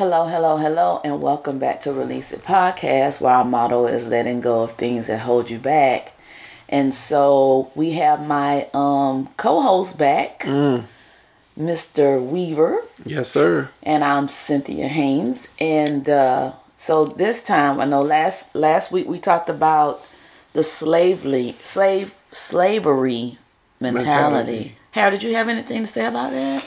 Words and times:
Hello, 0.00 0.24
hello, 0.24 0.56
hello, 0.56 0.98
and 1.04 1.20
welcome 1.20 1.58
back 1.58 1.82
to 1.82 1.92
Release 1.92 2.32
It 2.32 2.42
Podcast, 2.42 3.20
where 3.20 3.34
our 3.34 3.44
motto 3.44 3.84
is 3.84 4.06
letting 4.06 4.40
go 4.40 4.62
of 4.62 4.72
things 4.72 5.08
that 5.08 5.20
hold 5.20 5.50
you 5.50 5.58
back. 5.58 6.14
And 6.70 6.94
so 6.94 7.70
we 7.74 7.90
have 7.92 8.26
my 8.26 8.66
um, 8.72 9.28
co-host 9.36 9.98
back, 9.98 10.44
Mr. 11.58 12.18
Weaver, 12.18 12.80
Yes, 13.04 13.28
sir. 13.28 13.68
and 13.82 14.02
I'm 14.02 14.28
Cynthia 14.28 14.88
Haynes. 14.88 15.48
And 15.60 16.08
uh, 16.08 16.52
so 16.78 17.04
this 17.04 17.42
time, 17.42 17.78
I 17.78 17.84
know 17.84 18.00
last 18.00 18.54
last 18.54 18.90
week 18.90 19.06
we 19.06 19.18
talked 19.18 19.50
about 19.50 20.00
the 20.54 20.62
slavery, 20.62 21.56
slave 21.62 22.14
slavery 22.32 23.36
mentality. 23.80 24.06
Mentality. 24.06 24.76
Harold, 24.92 25.20
did 25.20 25.28
you 25.28 25.34
have 25.34 25.50
anything 25.50 25.82
to 25.82 25.86
say 25.86 26.06
about 26.06 26.30
that? 26.32 26.66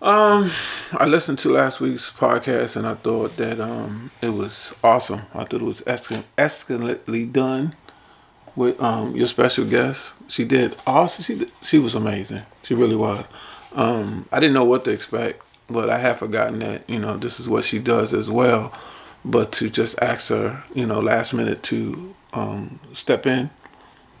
Um, 0.00 0.52
I 0.92 1.06
listened 1.06 1.40
to 1.40 1.50
last 1.50 1.80
week's 1.80 2.08
podcast 2.10 2.76
and 2.76 2.86
I 2.86 2.94
thought 2.94 3.36
that 3.38 3.60
um 3.60 4.12
it 4.22 4.28
was 4.28 4.72
awesome. 4.84 5.22
I 5.34 5.42
thought 5.42 5.60
it 5.60 5.62
was 5.62 5.82
excellently 5.86 7.26
done 7.26 7.74
with 8.54 8.80
um 8.80 9.16
your 9.16 9.26
special 9.26 9.64
guest. 9.64 10.12
She 10.28 10.44
did 10.44 10.76
awesome. 10.86 11.24
She 11.24 11.34
did, 11.34 11.52
she 11.62 11.78
was 11.80 11.96
amazing. 11.96 12.42
She 12.62 12.74
really 12.74 12.94
was. 12.94 13.24
Um, 13.72 14.26
I 14.30 14.38
didn't 14.38 14.54
know 14.54 14.64
what 14.64 14.84
to 14.84 14.92
expect, 14.92 15.42
but 15.68 15.90
I 15.90 15.98
had 15.98 16.16
forgotten 16.18 16.60
that 16.60 16.88
you 16.88 17.00
know 17.00 17.16
this 17.16 17.40
is 17.40 17.48
what 17.48 17.64
she 17.64 17.80
does 17.80 18.14
as 18.14 18.30
well. 18.30 18.72
But 19.24 19.50
to 19.54 19.68
just 19.68 19.98
ask 20.00 20.28
her, 20.28 20.62
you 20.74 20.86
know, 20.86 21.00
last 21.00 21.32
minute 21.34 21.64
to 21.64 22.14
um 22.34 22.78
step 22.92 23.26
in 23.26 23.50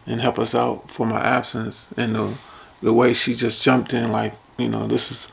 and 0.08 0.20
help 0.20 0.40
us 0.40 0.56
out 0.56 0.90
for 0.90 1.06
my 1.06 1.20
absence 1.20 1.86
and 1.96 2.16
the 2.16 2.36
the 2.82 2.92
way 2.92 3.14
she 3.14 3.36
just 3.36 3.62
jumped 3.62 3.92
in 3.92 4.10
like 4.10 4.34
you 4.56 4.68
know 4.68 4.88
this 4.88 5.12
is 5.12 5.28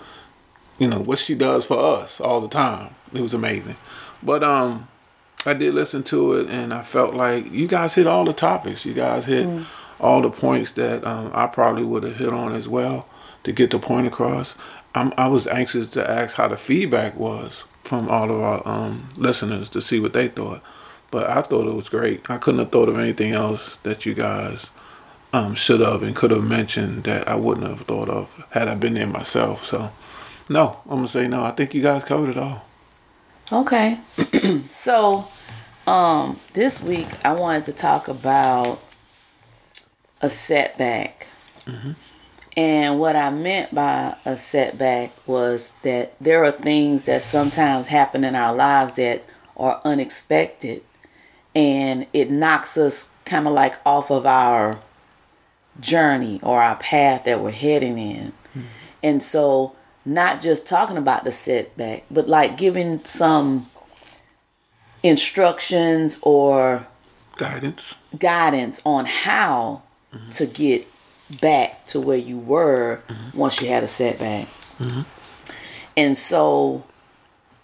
you 0.77 0.87
know 0.87 0.99
what 0.99 1.19
she 1.19 1.35
does 1.35 1.65
for 1.65 1.77
us 1.77 2.19
all 2.19 2.41
the 2.41 2.47
time. 2.47 2.95
It 3.13 3.21
was 3.21 3.33
amazing. 3.33 3.75
But 4.23 4.43
um 4.43 4.87
i 5.47 5.53
did 5.53 5.75
listen 5.75 6.01
to 6.01 6.33
it 6.33 6.49
and 6.49 6.73
i 6.73 6.81
felt 6.81 7.13
like 7.13 7.51
you 7.51 7.67
guys 7.67 7.93
hit 7.93 8.07
all 8.07 8.25
the 8.25 8.33
topics. 8.33 8.85
You 8.85 8.93
guys 8.93 9.25
hit 9.25 9.47
all 9.99 10.21
the 10.21 10.29
points 10.29 10.71
that 10.73 11.05
um, 11.05 11.31
i 11.33 11.47
probably 11.47 11.83
would 11.83 12.03
have 12.03 12.17
hit 12.17 12.33
on 12.33 12.51
as 12.53 12.67
well 12.67 13.07
to 13.43 13.51
get 13.51 13.69
the 13.71 13.79
point 13.79 14.07
across. 14.07 14.55
I'm, 14.95 15.13
i 15.17 15.27
was 15.27 15.47
anxious 15.47 15.89
to 15.91 16.09
ask 16.09 16.35
how 16.35 16.47
the 16.47 16.57
feedback 16.57 17.15
was 17.15 17.63
from 17.83 18.09
all 18.09 18.31
of 18.31 18.41
our 18.41 18.67
um, 18.67 19.07
listeners 19.15 19.69
to 19.69 19.81
see 19.81 19.99
what 19.99 20.13
they 20.13 20.27
thought. 20.27 20.61
But 21.11 21.29
i 21.29 21.41
thought 21.41 21.67
it 21.67 21.75
was 21.75 21.89
great. 21.89 22.29
I 22.29 22.37
couldn't 22.37 22.59
have 22.59 22.71
thought 22.71 22.89
of 22.89 22.97
anything 22.97 23.31
else 23.33 23.77
that 23.83 24.05
you 24.05 24.13
guys 24.15 24.65
um, 25.35 25.53
should 25.53 25.81
have 25.81 26.01
and 26.01 26.15
could 26.15 26.31
have 26.31 26.43
mentioned 26.43 27.03
that 27.03 27.27
I 27.27 27.35
wouldn't 27.35 27.67
have 27.67 27.81
thought 27.81 28.09
of 28.09 28.43
had 28.51 28.67
I 28.67 28.75
been 28.75 28.93
there 28.93 29.05
myself. 29.05 29.65
So, 29.65 29.91
no, 30.49 30.79
I'm 30.85 30.97
gonna 30.97 31.07
say 31.07 31.27
no. 31.27 31.43
I 31.43 31.51
think 31.51 31.73
you 31.73 31.81
guys 31.81 32.03
covered 32.03 32.29
it 32.29 32.37
all. 32.37 32.63
Okay. 33.51 33.99
so, 34.69 35.25
um, 35.87 36.39
this 36.53 36.81
week 36.83 37.07
I 37.23 37.33
wanted 37.33 37.65
to 37.65 37.73
talk 37.73 38.07
about 38.07 38.79
a 40.21 40.29
setback. 40.29 41.27
And 42.57 42.99
what 42.99 43.15
I 43.15 43.31
meant 43.31 43.73
by 43.75 44.15
a 44.23 44.37
setback 44.37 45.11
was 45.27 45.73
that 45.81 46.15
there 46.21 46.45
are 46.45 46.51
things 46.51 47.03
that 47.05 47.21
sometimes 47.21 47.87
happen 47.87 48.23
in 48.23 48.33
our 48.35 48.55
lives 48.55 48.93
that 48.93 49.23
are 49.57 49.81
unexpected 49.83 50.83
and 51.53 52.05
it 52.13 52.29
knocks 52.29 52.77
us 52.77 53.11
kind 53.25 53.47
of 53.47 53.53
like 53.53 53.75
off 53.85 54.11
of 54.11 54.25
our 54.25 54.77
journey 55.79 56.39
or 56.43 56.61
our 56.61 56.75
path 56.75 57.23
that 57.25 57.41
we're 57.41 57.51
heading 57.51 57.97
in. 57.97 58.33
And 59.03 59.21
so, 59.23 59.75
not 60.05 60.41
just 60.41 60.67
talking 60.67 60.97
about 60.97 61.23
the 61.23 61.31
setback, 61.31 62.05
but 62.11 62.29
like 62.29 62.57
giving 62.57 62.99
some 62.99 63.67
instructions 65.03 66.19
or 66.21 66.87
Guidance. 67.37 67.95
guidance 68.17 68.81
on 68.85 69.05
how 69.05 69.81
mm-hmm. 70.13 70.29
to 70.31 70.45
get 70.45 70.87
back 71.41 71.85
to 71.87 71.99
where 71.99 72.17
you 72.17 72.37
were 72.37 73.01
mm-hmm. 73.07 73.37
once 73.37 73.61
you 73.61 73.67
had 73.67 73.83
a 73.83 73.87
setback. 73.87 74.47
Mm-hmm. 74.77 75.01
And 75.97 76.17
so 76.17 76.83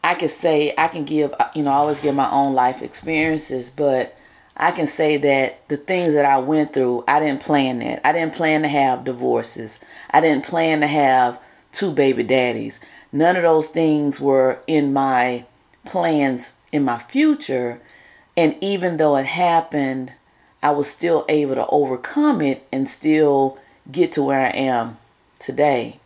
I 0.04 0.16
can 0.16 0.30
say, 0.30 0.74
I 0.78 0.88
can 0.88 1.04
give, 1.04 1.34
uh, 1.40 1.50
you 1.54 1.64
know, 1.64 1.72
I 1.72 1.76
always 1.76 2.00
give 2.00 2.16
my 2.16 2.30
own 2.32 2.54
life 2.54 2.82
experiences, 2.82 3.70
but 3.70 4.18
I 4.58 4.72
can 4.72 4.88
say 4.88 5.18
that 5.18 5.68
the 5.70 5.78
things 5.78 6.14
that 6.14 6.26
I 6.26 6.38
went 6.40 6.74
through, 6.74 7.04
I 7.08 7.20
didn't 7.20 7.42
plan 7.42 7.80
that. 7.80 8.06
I 8.06 8.12
didn't 8.12 8.34
plan 8.34 8.64
to 8.64 8.68
have 8.68 9.04
divorces. 9.04 9.80
I 10.10 10.22
didn't 10.22 10.46
plan 10.46 10.82
to 10.82 10.88
have 10.88 11.40
two 11.72 11.92
baby 11.92 12.24
daddies. 12.24 12.80
None 13.12 13.36
of 13.36 13.44
those 13.44 13.68
things 13.68 14.20
were 14.20 14.62
in 14.68 14.94
my 14.94 15.46
plans 15.86 16.54
in 16.72 16.84
my 16.86 16.98
future. 16.98 17.82
And 18.38 18.56
even 18.62 18.98
though 18.98 19.18
it 19.18 19.26
happened, 19.26 20.14
I 20.64 20.72
was 20.72 20.90
still 20.90 21.26
able 21.28 21.56
to 21.56 21.68
overcome 21.68 22.42
it 22.42 22.68
and 22.72 22.88
still 22.88 23.58
get 23.92 24.14
to 24.14 24.24
where 24.24 24.46
I 24.46 24.50
am 24.50 24.98
today. 25.40 26.00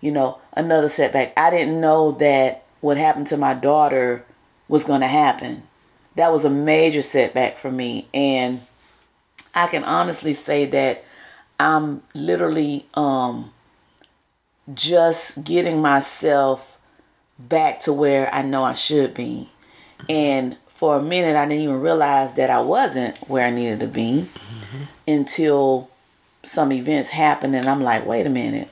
You 0.00 0.10
know, 0.12 0.38
another 0.56 0.88
setback. 0.88 1.32
I 1.36 1.50
didn't 1.50 1.80
know 1.80 2.12
that 2.12 2.64
what 2.80 2.96
happened 2.96 3.26
to 3.28 3.36
my 3.36 3.54
daughter 3.54 4.24
was 4.68 4.84
going 4.84 5.02
to 5.02 5.06
happen. 5.06 5.62
That 6.16 6.32
was 6.32 6.44
a 6.44 6.50
major 6.50 7.02
setback 7.02 7.56
for 7.56 7.70
me. 7.70 8.08
And 8.12 8.60
I 9.54 9.66
can 9.66 9.84
honestly 9.84 10.32
say 10.32 10.64
that 10.66 11.04
I'm 11.58 12.02
literally 12.14 12.86
um, 12.94 13.52
just 14.74 15.44
getting 15.44 15.80
myself 15.80 16.78
back 17.38 17.80
to 17.80 17.92
where 17.92 18.32
I 18.34 18.42
know 18.42 18.64
I 18.64 18.74
should 18.74 19.14
be. 19.14 19.50
And 20.08 20.56
for 20.68 20.96
a 20.96 21.02
minute, 21.02 21.36
I 21.36 21.46
didn't 21.46 21.62
even 21.62 21.80
realize 21.80 22.34
that 22.34 22.50
I 22.50 22.60
wasn't 22.60 23.18
where 23.28 23.46
I 23.46 23.50
needed 23.50 23.80
to 23.80 23.86
be 23.86 24.26
until 25.06 25.90
some 26.42 26.72
events 26.72 27.10
happened, 27.10 27.54
and 27.54 27.66
I'm 27.66 27.82
like, 27.82 28.06
wait 28.06 28.26
a 28.26 28.30
minute. 28.30 28.68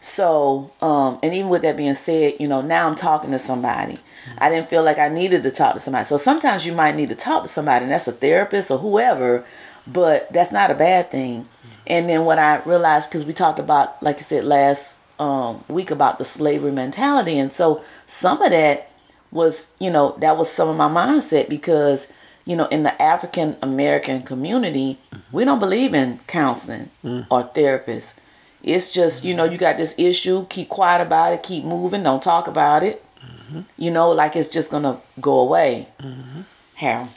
So, 0.00 0.72
um, 0.80 1.18
and 1.22 1.34
even 1.34 1.48
with 1.50 1.62
that 1.62 1.76
being 1.76 1.94
said, 1.94 2.34
you 2.40 2.48
know, 2.48 2.62
now 2.62 2.88
I'm 2.88 2.94
talking 2.94 3.30
to 3.32 3.38
somebody. 3.38 3.96
I 4.38 4.48
didn't 4.48 4.70
feel 4.70 4.82
like 4.82 4.98
I 4.98 5.08
needed 5.08 5.42
to 5.42 5.50
talk 5.50 5.74
to 5.74 5.80
somebody. 5.80 6.04
So 6.04 6.16
sometimes 6.16 6.66
you 6.66 6.72
might 6.72 6.96
need 6.96 7.08
to 7.08 7.14
talk 7.14 7.42
to 7.42 7.48
somebody, 7.48 7.84
and 7.84 7.92
that's 7.92 8.08
a 8.08 8.12
therapist 8.12 8.70
or 8.70 8.78
whoever, 8.78 9.44
but 9.86 10.32
that's 10.32 10.52
not 10.52 10.70
a 10.70 10.74
bad 10.74 11.10
thing. 11.10 11.48
And 11.88 12.08
then 12.08 12.24
what 12.24 12.38
I 12.38 12.60
realized, 12.64 13.10
because 13.10 13.24
we 13.24 13.32
talked 13.32 13.58
about, 13.58 14.00
like 14.02 14.18
I 14.18 14.22
said 14.22 14.44
last 14.44 15.02
um, 15.18 15.64
week, 15.68 15.90
about 15.90 16.18
the 16.18 16.24
slavery 16.24 16.70
mentality, 16.70 17.38
and 17.38 17.50
so 17.50 17.82
some 18.06 18.40
of 18.42 18.50
that 18.50 18.92
was, 19.32 19.72
you 19.80 19.90
know, 19.90 20.14
that 20.18 20.36
was 20.36 20.50
some 20.50 20.68
of 20.68 20.76
my 20.76 20.88
mindset 20.88 21.48
because, 21.48 22.12
you 22.44 22.54
know, 22.54 22.66
in 22.66 22.82
the 22.82 23.02
African 23.02 23.56
American 23.62 24.22
community, 24.22 24.98
we 25.32 25.44
don't 25.44 25.58
believe 25.58 25.94
in 25.94 26.18
counseling 26.26 26.90
mm. 27.02 27.26
or 27.30 27.42
therapists. 27.42 28.18
It's 28.62 28.92
just, 28.92 29.24
you 29.24 29.34
know, 29.34 29.44
you 29.44 29.56
got 29.56 29.78
this 29.78 29.94
issue, 29.98 30.46
keep 30.50 30.68
quiet 30.68 31.00
about 31.00 31.32
it, 31.32 31.42
keep 31.42 31.64
moving, 31.64 32.02
don't 32.02 32.22
talk 32.22 32.46
about 32.48 32.82
it. 32.82 33.02
Mm-hmm. 33.20 33.60
You 33.78 33.90
know, 33.90 34.10
like 34.10 34.36
it's 34.36 34.48
just 34.48 34.70
gonna 34.70 34.98
go 35.20 35.40
away. 35.40 35.88
Mm-hmm. 36.00 36.42
Harold. 36.74 37.08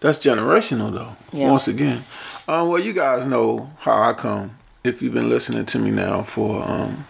That's 0.00 0.18
generational, 0.18 0.92
though. 0.94 1.14
Yeah. 1.30 1.50
Once 1.50 1.68
again, 1.68 2.02
um, 2.50 2.68
well, 2.68 2.80
you 2.80 2.92
guys 2.92 3.24
know 3.26 3.70
how 3.78 4.02
I 4.02 4.12
come. 4.12 4.56
If 4.82 5.02
you've 5.02 5.14
been 5.14 5.28
listening 5.28 5.66
to 5.66 5.78
me 5.78 5.92
now 5.92 6.22
for 6.22 6.68
um, 6.68 7.04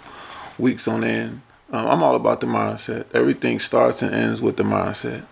weeks 0.58 0.86
on 0.86 1.02
end, 1.02 1.40
um, 1.72 1.86
I'm 1.86 2.02
all 2.02 2.14
about 2.14 2.42
the 2.42 2.46
mindset. 2.46 3.06
Everything 3.14 3.58
starts 3.58 4.02
and 4.02 4.14
ends 4.14 4.42
with 4.42 4.58
the 4.58 4.64
mindset. 4.64 5.22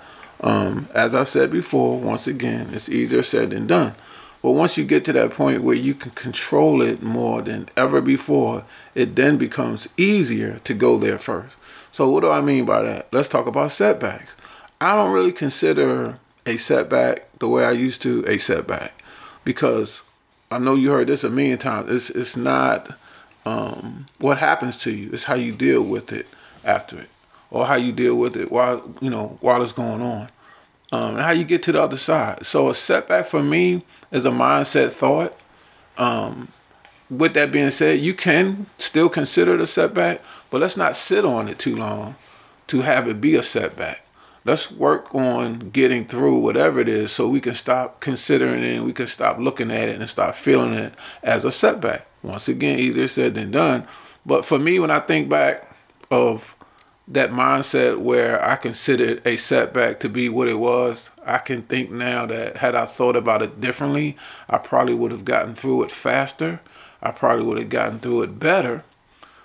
Um, 0.41 0.89
as 0.95 1.15
I've 1.15 1.29
said 1.29 1.51
before, 1.51 1.99
once 1.99 2.27
again, 2.27 2.71
it's 2.73 2.89
easier 2.89 3.23
said 3.23 3.51
than 3.51 3.67
done. 3.67 3.93
But 4.41 4.53
once 4.53 4.79
you 4.79 4.87
get 4.87 5.05
to 5.07 5.13
that 5.13 5.33
point 5.33 5.63
where 5.63 5.77
you 5.77 5.93
can 5.93 6.13
control 6.13 6.81
it 6.81 7.03
more 7.03 7.43
than 7.43 7.69
ever 7.77 8.01
before, 8.01 8.65
it 8.95 9.15
then 9.15 9.37
becomes 9.37 9.89
easier 9.99 10.59
to 10.61 10.73
go 10.73 10.97
there 10.97 11.19
first. 11.19 11.55
So, 11.93 12.09
what 12.09 12.21
do 12.21 12.31
I 12.31 12.41
mean 12.41 12.65
by 12.65 12.81
that? 12.81 13.09
Let's 13.13 13.29
talk 13.29 13.47
about 13.47 13.73
setbacks. 13.73 14.31
I 14.81 14.95
don't 14.95 15.13
really 15.13 15.33
consider 15.33 16.19
a 16.47 16.57
setback 16.57 17.27
the 17.41 17.49
way 17.49 17.67
I 17.67 17.73
used 17.73 18.01
to 18.03 18.25
a 18.27 18.39
setback 18.39 18.95
because 19.49 20.03
I 20.51 20.59
know 20.59 20.75
you 20.75 20.91
heard 20.91 21.09
this 21.09 21.25
a 21.25 21.31
million 21.31 21.59
times. 21.59 21.91
It's 21.91 22.11
it's 22.11 22.37
not 22.37 22.91
um, 23.45 24.07
what 24.19 24.39
happens 24.39 24.79
to 24.79 24.91
you. 24.91 25.11
It's 25.13 25.25
how 25.25 25.35
you 25.35 25.53
deal 25.53 25.83
with 25.83 26.13
it 26.13 26.27
after 26.65 26.99
it, 26.99 27.09
or 27.51 27.67
how 27.67 27.75
you 27.75 27.93
deal 27.93 28.15
with 28.15 28.37
it 28.37 28.51
while 28.51 28.95
you 29.01 29.11
know 29.11 29.39
while 29.41 29.63
it's 29.63 29.73
going 29.73 30.01
on, 30.01 30.29
um, 30.93 31.15
and 31.17 31.21
how 31.21 31.33
you 31.33 31.45
get 31.45 31.63
to 31.65 31.73
the 31.73 31.83
other 31.83 31.99
side. 31.99 32.47
So 32.47 32.71
a 32.71 32.75
setback 32.75 33.27
for 33.27 33.43
me 33.43 33.83
is 34.11 34.25
a 34.25 34.31
mindset 34.31 34.91
thought. 34.91 35.39
Um, 35.99 36.49
with 37.11 37.35
that 37.35 37.51
being 37.51 37.71
said, 37.71 38.01
you 38.01 38.15
can 38.15 38.67
still 38.79 39.09
consider 39.09 39.55
it 39.55 39.61
a 39.61 39.67
setback, 39.67 40.23
but 40.51 40.61
let's 40.61 40.77
not 40.77 40.97
sit 40.97 41.25
on 41.25 41.49
it 41.49 41.59
too 41.59 41.75
long 41.75 42.17
to 42.69 42.83
have 42.83 43.09
it 43.09 43.21
be 43.21 43.35
a 43.35 43.43
setback. 43.43 44.01
Let's 44.49 44.71
work 44.71 45.15
on 45.15 45.69
getting 45.75 46.07
through 46.07 46.39
whatever 46.39 46.81
it 46.81 46.89
is 46.89 47.13
so 47.13 47.29
we 47.29 47.39
can 47.39 47.55
stop 47.55 48.01
considering 48.01 48.65
it 48.65 48.77
and 48.77 48.87
we 48.87 48.95
can 48.95 49.07
stop 49.07 49.37
looking 49.39 49.71
at 49.71 49.91
it 49.91 50.01
and 50.01 50.09
stop 50.09 50.37
feeling 50.37 50.73
it 50.73 50.95
as 51.23 51.45
a 51.45 51.53
setback. 51.53 52.07
Once 52.23 52.49
again, 52.49 52.79
easier 52.79 53.09
said 53.09 53.35
than 53.35 53.51
done. 53.51 53.87
But 54.25 54.47
for 54.47 54.59
me, 54.59 54.79
when 54.79 54.91
I 54.91 55.01
think 55.01 55.29
back 55.29 55.71
of 56.11 56.57
that 57.09 57.31
mindset 57.31 57.99
where 57.99 58.43
I 58.43 58.57
considered 58.57 59.21
a 59.27 59.37
setback 59.37 60.01
to 60.01 60.09
be 60.09 60.31
what 60.31 60.49
it 60.49 60.59
was, 60.59 61.11
I 61.27 61.37
can 61.37 61.61
think 61.61 61.91
now 61.91 62.25
that 62.25 62.57
had 62.57 62.75
I 62.75 62.87
thought 62.87 63.17
about 63.17 63.43
it 63.43 63.61
differently, 63.61 64.17
I 64.49 64.57
probably 64.57 64.95
would 64.95 65.13
have 65.13 65.27
gotten 65.27 65.55
through 65.55 65.83
it 65.83 65.91
faster. 65.91 66.61
I 67.03 67.11
probably 67.11 67.45
would 67.45 67.59
have 67.59 67.69
gotten 67.69 67.99
through 67.99 68.23
it 68.23 68.39
better. 68.39 68.83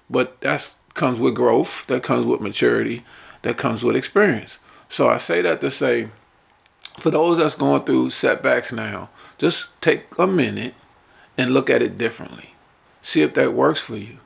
But 0.10 0.40
that 0.40 0.72
comes 0.94 1.20
with 1.20 1.36
growth, 1.36 1.86
that 1.88 2.04
comes 2.04 2.26
with 2.26 2.40
maturity, 2.40 3.04
that 3.42 3.58
comes 3.58 3.84
with 3.84 3.98
experience. 3.98 4.60
So 4.94 5.10
I 5.10 5.18
say 5.18 5.42
that 5.42 5.60
to 5.62 5.72
say, 5.72 6.10
for 7.00 7.10
those 7.10 7.40
that's 7.40 7.56
going 7.56 7.82
through 7.82 8.12
setbacks 8.12 8.72
now, 8.72 9.10
just 9.40 9.70
take 9.82 10.06
a 10.20 10.28
minute 10.28 10.76
and 11.36 11.50
look 11.50 11.68
at 11.72 11.82
it 11.82 11.98
differently. 11.98 12.54
See 13.02 13.24
if 13.24 13.34
that 13.34 13.54
works 13.54 13.80
for 13.80 13.98
you. 13.98 14.20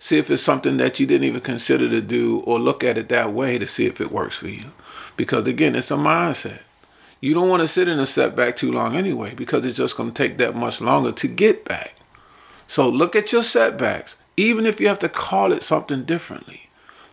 See 0.00 0.18
if 0.18 0.28
it's 0.28 0.42
something 0.42 0.76
that 0.78 0.98
you 0.98 1.06
didn't 1.06 1.28
even 1.28 1.40
consider 1.40 1.88
to 1.88 2.00
do 2.00 2.40
or 2.40 2.58
look 2.58 2.82
at 2.82 2.98
it 2.98 3.08
that 3.10 3.32
way 3.32 3.58
to 3.58 3.66
see 3.68 3.86
if 3.86 4.00
it 4.00 4.10
works 4.10 4.36
for 4.36 4.48
you. 4.48 4.72
Because 5.16 5.46
again, 5.46 5.76
it's 5.76 5.92
a 5.92 5.94
mindset. 5.94 6.62
You 7.20 7.32
don't 7.32 7.48
want 7.48 7.62
to 7.62 7.68
sit 7.68 7.86
in 7.86 8.00
a 8.00 8.04
setback 8.06 8.56
too 8.56 8.72
long 8.72 8.96
anyway 8.96 9.34
because 9.36 9.64
it's 9.64 9.76
just 9.76 9.96
going 9.96 10.10
to 10.10 10.20
take 10.20 10.36
that 10.38 10.56
much 10.56 10.80
longer 10.80 11.12
to 11.12 11.28
get 11.28 11.64
back. 11.64 11.94
So 12.66 12.88
look 12.88 13.14
at 13.14 13.30
your 13.30 13.44
setbacks, 13.44 14.16
even 14.36 14.66
if 14.66 14.80
you 14.80 14.88
have 14.88 14.98
to 14.98 15.08
call 15.08 15.52
it 15.52 15.62
something 15.62 16.02
differently, 16.02 16.67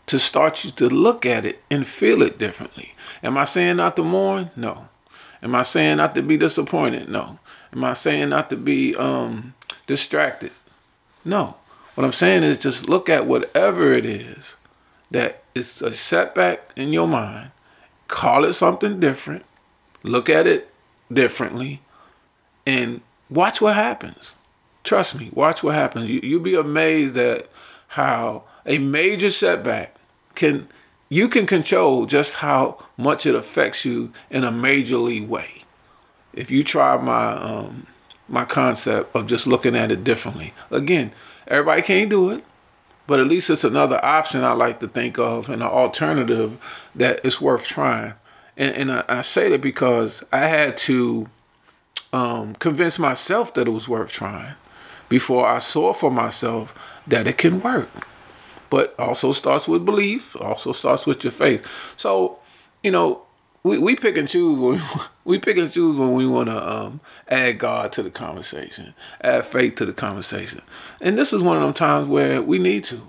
to 0.07 0.19
start 0.19 0.63
you 0.63 0.71
to 0.71 0.87
look 0.87 1.25
at 1.25 1.45
it 1.45 1.63
and 1.69 1.87
feel 1.87 2.21
it 2.21 2.37
differently. 2.37 2.93
Am 3.23 3.37
I 3.37 3.45
saying 3.45 3.77
not 3.77 3.95
to 3.95 4.03
mourn? 4.03 4.51
No. 4.55 4.87
Am 5.41 5.55
I 5.55 5.63
saying 5.63 5.97
not 5.97 6.15
to 6.15 6.21
be 6.21 6.37
disappointed? 6.37 7.09
No. 7.09 7.39
Am 7.73 7.83
I 7.83 7.93
saying 7.93 8.29
not 8.29 8.49
to 8.51 8.55
be 8.55 8.95
um, 8.95 9.53
distracted? 9.87 10.51
No. 11.23 11.55
What 11.95 12.03
I'm 12.03 12.13
saying 12.13 12.43
is 12.43 12.59
just 12.59 12.89
look 12.89 13.09
at 13.09 13.25
whatever 13.25 13.93
it 13.93 14.05
is 14.05 14.55
that 15.11 15.43
is 15.53 15.81
a 15.81 15.95
setback 15.95 16.69
in 16.75 16.91
your 16.91 17.07
mind, 17.07 17.51
call 18.07 18.43
it 18.43 18.53
something 18.53 18.99
different, 18.99 19.45
look 20.03 20.29
at 20.29 20.45
it 20.45 20.69
differently, 21.11 21.81
and 22.65 23.01
watch 23.29 23.61
what 23.61 23.75
happens. 23.75 24.33
Trust 24.83 25.15
me, 25.15 25.29
watch 25.33 25.63
what 25.63 25.75
happens. 25.75 26.09
You, 26.09 26.19
you'll 26.21 26.41
be 26.41 26.55
amazed 26.55 27.17
at 27.17 27.49
how 27.87 28.43
a 28.65 28.77
major 28.77 29.31
setback 29.31 29.94
can 30.35 30.67
you 31.09 31.29
can 31.29 31.45
control 31.45 32.05
just 32.05 32.35
how 32.35 32.83
much 32.97 33.25
it 33.25 33.35
affects 33.35 33.85
you 33.85 34.11
in 34.29 34.43
a 34.43 34.51
majorly 34.51 35.25
way. 35.25 35.63
If 36.33 36.51
you 36.51 36.63
try 36.63 36.97
my 36.97 37.33
um, 37.33 37.87
my 38.27 38.45
concept 38.45 39.15
of 39.15 39.27
just 39.27 39.47
looking 39.47 39.75
at 39.75 39.91
it 39.91 40.03
differently, 40.03 40.53
again, 40.71 41.11
Everybody 41.47 41.81
can't 41.83 42.09
do 42.09 42.31
it, 42.31 42.43
but 43.05 43.19
at 43.19 43.27
least 43.27 43.49
it's 43.49 43.63
another 43.63 44.03
option 44.03 44.43
I 44.43 44.53
like 44.53 44.79
to 44.79 44.87
think 44.87 45.19
of 45.19 45.47
and 45.47 45.61
an 45.61 45.67
alternative 45.67 46.59
that 46.95 47.23
is 47.23 47.39
worth 47.39 47.67
trying. 47.67 48.13
And, 48.57 48.75
and 48.75 48.91
I, 48.91 49.03
I, 49.07 49.21
say 49.21 49.49
that 49.49 49.61
because 49.61 50.23
I 50.31 50.47
had 50.47 50.77
to 50.77 51.27
um, 52.11 52.55
convince 52.55 52.97
myself 52.97 53.53
that 53.53 53.67
it 53.67 53.71
was 53.71 53.87
worth 53.87 54.11
trying 54.11 54.55
before 55.07 55.45
I 55.45 55.59
saw 55.59 55.93
for 55.93 56.09
myself 56.09 56.73
that 57.05 57.27
it 57.27 57.37
can 57.37 57.61
work. 57.61 57.89
But 58.69 58.95
also 58.99 59.31
starts 59.31 59.67
with 59.67 59.85
belief, 59.85 60.35
also 60.35 60.71
starts 60.71 61.05
with 61.05 61.23
your 61.23 61.31
faith. 61.31 61.65
So, 61.97 62.39
you 62.83 62.91
know, 62.91 63.25
we, 63.65 63.79
we 63.79 63.95
pick 63.95 64.15
and 64.15 64.29
choose 64.29 64.59
when 64.59 64.81
we 65.23 65.39
pick 65.39 65.57
and 65.57 65.71
choose 65.71 65.97
when 65.97 66.13
we 66.13 66.27
want 66.27 66.49
to 66.49 66.71
um, 66.71 66.99
add 67.27 67.57
God 67.57 67.91
to 67.93 68.03
the 68.03 68.11
conversation, 68.11 68.93
add 69.21 69.47
faith 69.47 69.75
to 69.77 69.87
the 69.87 69.93
conversation, 69.93 70.61
and 71.01 71.17
this 71.17 71.33
is 71.33 71.41
one 71.41 71.57
of 71.57 71.63
them 71.63 71.73
times 71.73 72.07
where 72.07 72.43
we 72.43 72.59
need 72.59 72.83
to. 72.85 73.01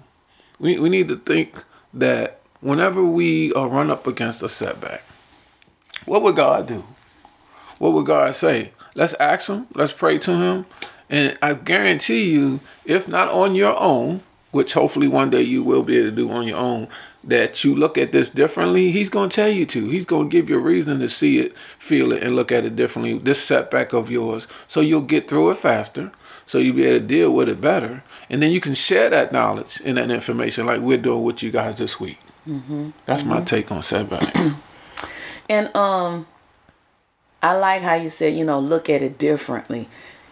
We 0.59 0.79
we 0.79 0.89
need 0.89 1.09
to 1.09 1.17
think 1.17 1.63
that 1.93 2.41
whenever 2.63 3.05
we 3.05 3.53
are 3.53 3.69
run 3.69 3.91
up 3.91 4.07
against 4.07 4.43
a 4.43 4.49
setback, 4.49 5.03
what 6.07 6.23
would 6.23 6.37
God 6.37 6.69
do? 6.69 6.83
What 7.77 7.93
would 7.93 8.07
God 8.07 8.35
say? 8.35 8.71
Let's 8.95 9.13
ask 9.21 9.49
Him. 9.49 9.67
Let's 9.75 9.93
pray 9.93 10.17
to 10.21 10.37
Him, 10.37 10.67
and 11.11 11.37
I 11.43 11.53
guarantee 11.53 12.31
you, 12.31 12.61
if 12.87 13.09
not 13.09 13.29
on 13.29 13.55
your 13.55 13.79
own, 13.79 14.23
which 14.51 14.73
hopefully 14.73 15.09
one 15.09 15.31
day 15.31 15.43
you 15.43 15.63
will 15.63 15.83
be 15.83 15.99
able 15.99 16.11
to 16.11 16.17
do 16.17 16.31
on 16.31 16.47
your 16.47 16.59
own, 16.59 16.89
that 17.25 17.65
you 17.65 17.75
look 17.75 17.99
at 17.99 18.13
this 18.13 18.31
differently, 18.31 18.93
he's 18.93 19.09
going 19.09 19.29
to 19.29 19.35
tell 19.35 19.49
you 19.49 19.67
to. 19.67 19.89
He's 19.89 20.05
going 20.05 20.31
to 20.31 20.33
give 20.33 20.49
you 20.49 20.57
a 20.57 20.61
reason 20.61 21.01
to 21.01 21.09
see 21.09 21.41
it, 21.41 21.57
feel 21.59 22.13
it, 22.13 22.23
and 22.23 22.37
look 22.37 22.53
at 22.53 22.65
it 22.65 22.77
differently. 22.77 23.19
This 23.19 23.43
setback 23.43 23.93
of 23.93 24.11
yours, 24.11 24.47
so 24.69 24.81
you'll 24.81 25.03
get 25.03 25.29
through 25.29 25.51
it 25.51 25.57
faster, 25.57 26.13
so 26.47 26.59
you'll 26.59 26.77
be 26.77 26.85
able 26.85 27.01
to 27.01 27.07
deal 27.07 27.31
with 27.33 27.49
it 27.49 27.61
better, 27.61 28.05
and 28.31 28.41
then 28.41 28.53
you 28.53 28.61
can 28.61 28.75
share 28.75 29.11
that 29.11 29.33
knowledge 29.33 29.83
and 29.85 29.99
that 29.99 30.11
information 30.11 30.67
like 30.67 30.81
we're 30.81 30.99
doing 30.99 31.25
with 31.25 31.43
you 31.43 31.51
guys 31.51 31.79
this 31.79 31.99
week. 31.99 32.19
Mm-hmm. 32.47 32.91
That's 33.07 33.23
mm-hmm. 33.23 33.31
my 33.31 33.41
take 33.43 33.73
on 33.73 33.83
setback. 33.83 34.35
and 35.51 35.75
um, 35.75 36.27
I 37.43 37.57
like 37.57 37.83
how 37.83 37.95
you 37.95 38.09
said, 38.09 38.37
you 38.37 38.45
know, 38.45 38.61
look 38.61 38.89
at 38.89 39.03
it 39.03 39.19
differently 39.19 39.89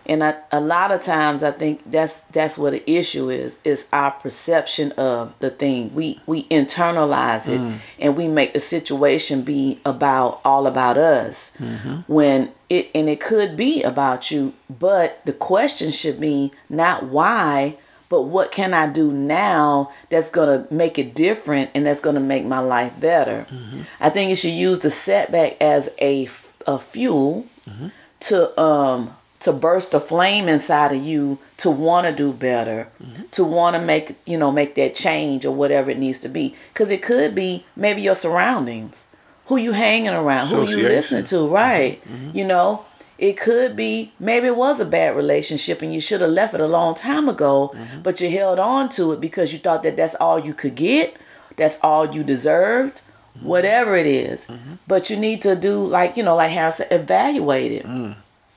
and 0.07 0.23
I, 0.23 0.37
a 0.53 0.61
lot 0.61 0.93
of 0.93 1.03
times 1.03 1.43
i 1.43 1.51
think 1.51 1.83
that's 1.91 2.23
that's 2.23 2.59
what 2.59 2.73
the 2.73 2.91
issue 2.91 3.31
is 3.31 3.59
is 3.65 3.89
our 3.93 4.11
perception 4.11 4.93
of 4.93 5.39
the 5.39 5.51
thing 5.51 5.95
we 5.95 6.21
we 6.27 6.45
internalize 6.45 7.49
it 7.49 7.61
mm. 7.61 7.79
and 7.99 8.17
we 8.17 8.29
make 8.29 8.53
the 8.53 8.59
situation 8.59 9.43
be 9.43 9.81
about 9.85 10.41
all 10.45 10.67
about 10.67 10.99
us 10.99 11.53
mm-hmm. 11.59 12.01
when 12.13 12.53
it 12.69 12.91
and 12.95 13.09
it 13.09 13.21
could 13.21 13.57
be 13.57 13.83
about 13.83 14.31
you 14.31 14.53
but 14.69 15.25
the 15.25 15.33
question 15.33 15.91
should 15.91 16.21
be 16.21 16.53
not 16.69 17.05
why 17.05 17.77
but 18.09 18.23
what 18.23 18.53
can 18.53 18.75
i 18.75 18.87
do 18.87 19.13
now 19.13 19.91
that's 20.11 20.31
going 20.31 20.67
to 20.67 20.75
make 20.75 20.99
it 20.99 21.15
different 21.15 21.71
and 21.75 21.87
that's 21.87 22.01
going 22.01 22.15
to 22.15 22.21
make 22.21 22.45
my 22.45 22.61
life 22.61 22.99
better 23.01 23.47
mm-hmm. 23.51 23.81
i 24.01 24.11
think 24.11 24.31
you 24.31 24.37
should 24.37 24.51
use 24.51 24.81
the 24.81 24.91
setback 24.91 25.57
as 25.61 25.91
a, 26.01 26.29
a 26.67 26.79
fuel 26.79 27.47
mm-hmm. 27.67 27.89
to 28.21 28.61
um 28.61 29.11
to 29.45 29.53
burst 29.53 29.93
a 29.93 30.01
flame 30.01 30.49
inside 30.49 30.91
of 30.93 31.05
you 31.05 31.39
to 31.59 31.71
want 31.71 32.07
to 32.07 32.15
do 32.15 32.33
better, 32.33 32.89
mm-hmm. 33.03 33.25
to 33.31 33.45
want 33.45 33.77
to 33.77 33.83
make, 33.83 34.17
you 34.25 34.39
know, 34.39 34.51
make 34.51 34.75
that 34.75 34.95
change 34.95 35.45
or 35.45 35.55
whatever 35.55 35.91
it 35.91 35.99
needs 35.99 36.19
to 36.21 36.31
be. 36.31 36.55
Because 36.73 36.91
it 36.91 37.03
could 37.03 37.35
be 37.35 37.67
maybe 37.77 38.01
your 38.01 38.15
surroundings, 38.15 39.07
who 39.47 39.59
you 39.59 39.73
hanging 39.73 40.15
around, 40.15 40.49
who 40.49 40.67
you 40.67 40.89
listening 40.89 41.25
to, 41.25 41.47
right? 41.47 42.01
Mm-hmm. 42.01 42.15
mm-hmm. 42.15 42.39
You 42.39 42.47
know, 42.47 42.87
it 43.19 43.37
could 43.37 43.77
be 43.77 44.13
maybe 44.19 44.47
it 44.47 44.57
was 44.57 44.81
a 44.81 44.87
bad 44.87 45.15
relationship 45.15 45.83
and 45.83 45.93
you 45.93 46.01
should 46.01 46.23
have 46.23 46.31
left 46.31 46.55
it 46.55 46.63
a 46.63 46.67
long 46.67 46.95
time 46.95 47.29
ago, 47.29 47.71
mm-hmm. 47.75 48.01
but 48.01 48.23
you 48.23 48.31
held 48.31 48.59
on 48.59 48.89
to 48.91 49.13
it 49.13 49.21
because 49.21 49.53
you 49.53 49.59
thought 49.59 49.83
that 49.83 49.99
that's 49.99 50.15
all 50.15 50.39
you 50.39 50.55
could 50.55 50.75
get, 50.75 51.19
that's 51.59 51.79
all 51.83 52.11
you 52.15 52.25
deserved, 52.25 53.03
mm-hmm. 53.37 53.47
whatever 53.47 53.95
it 53.95 54.07
is. 54.07 54.47
Mm-hmm. 54.47 54.77
But 54.89 55.11
you 55.11 55.19
need 55.19 55.43
to 55.43 55.55
do 55.55 55.85
like 55.87 56.17
you 56.17 56.23
know, 56.23 56.35
like 56.35 56.51
Harris 56.51 56.79
to 56.79 56.95
evaluate 56.95 57.73
it. 57.73 57.85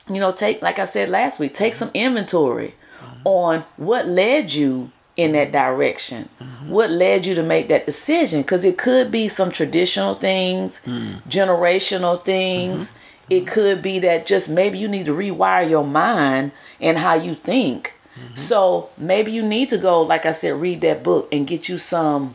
You 0.08 0.20
know, 0.20 0.32
take 0.32 0.62
like 0.62 0.78
I 0.78 0.84
said 0.84 1.08
last 1.08 1.38
week, 1.38 1.54
take 1.54 1.74
some 1.74 1.90
inventory 1.94 2.74
mm-hmm. 3.00 3.22
on 3.24 3.64
what 3.76 4.06
led 4.06 4.52
you 4.52 4.90
in 5.16 5.32
that 5.32 5.52
direction. 5.52 6.28
Mm-hmm. 6.40 6.70
What 6.70 6.90
led 6.90 7.26
you 7.26 7.34
to 7.34 7.42
make 7.42 7.68
that 7.68 7.86
decision? 7.86 8.42
Because 8.42 8.64
it 8.64 8.78
could 8.78 9.10
be 9.10 9.28
some 9.28 9.50
traditional 9.50 10.14
things, 10.14 10.80
mm. 10.86 11.20
generational 11.24 12.22
things. 12.22 12.90
Mm-hmm. 12.90 13.32
It 13.32 13.46
could 13.46 13.82
be 13.82 13.98
that 13.98 14.26
just 14.26 14.48
maybe 14.48 14.78
you 14.78 14.88
need 14.88 15.06
to 15.06 15.14
rewire 15.14 15.68
your 15.68 15.84
mind 15.84 16.52
and 16.80 16.96
how 16.96 17.14
you 17.14 17.34
think. 17.34 17.94
Mm-hmm. 18.14 18.36
So 18.36 18.90
maybe 18.96 19.32
you 19.32 19.42
need 19.42 19.70
to 19.70 19.78
go, 19.78 20.02
like 20.02 20.24
I 20.24 20.32
said, 20.32 20.54
read 20.54 20.80
that 20.82 21.02
book 21.02 21.28
and 21.32 21.46
get 21.46 21.68
you 21.68 21.78
some 21.78 22.34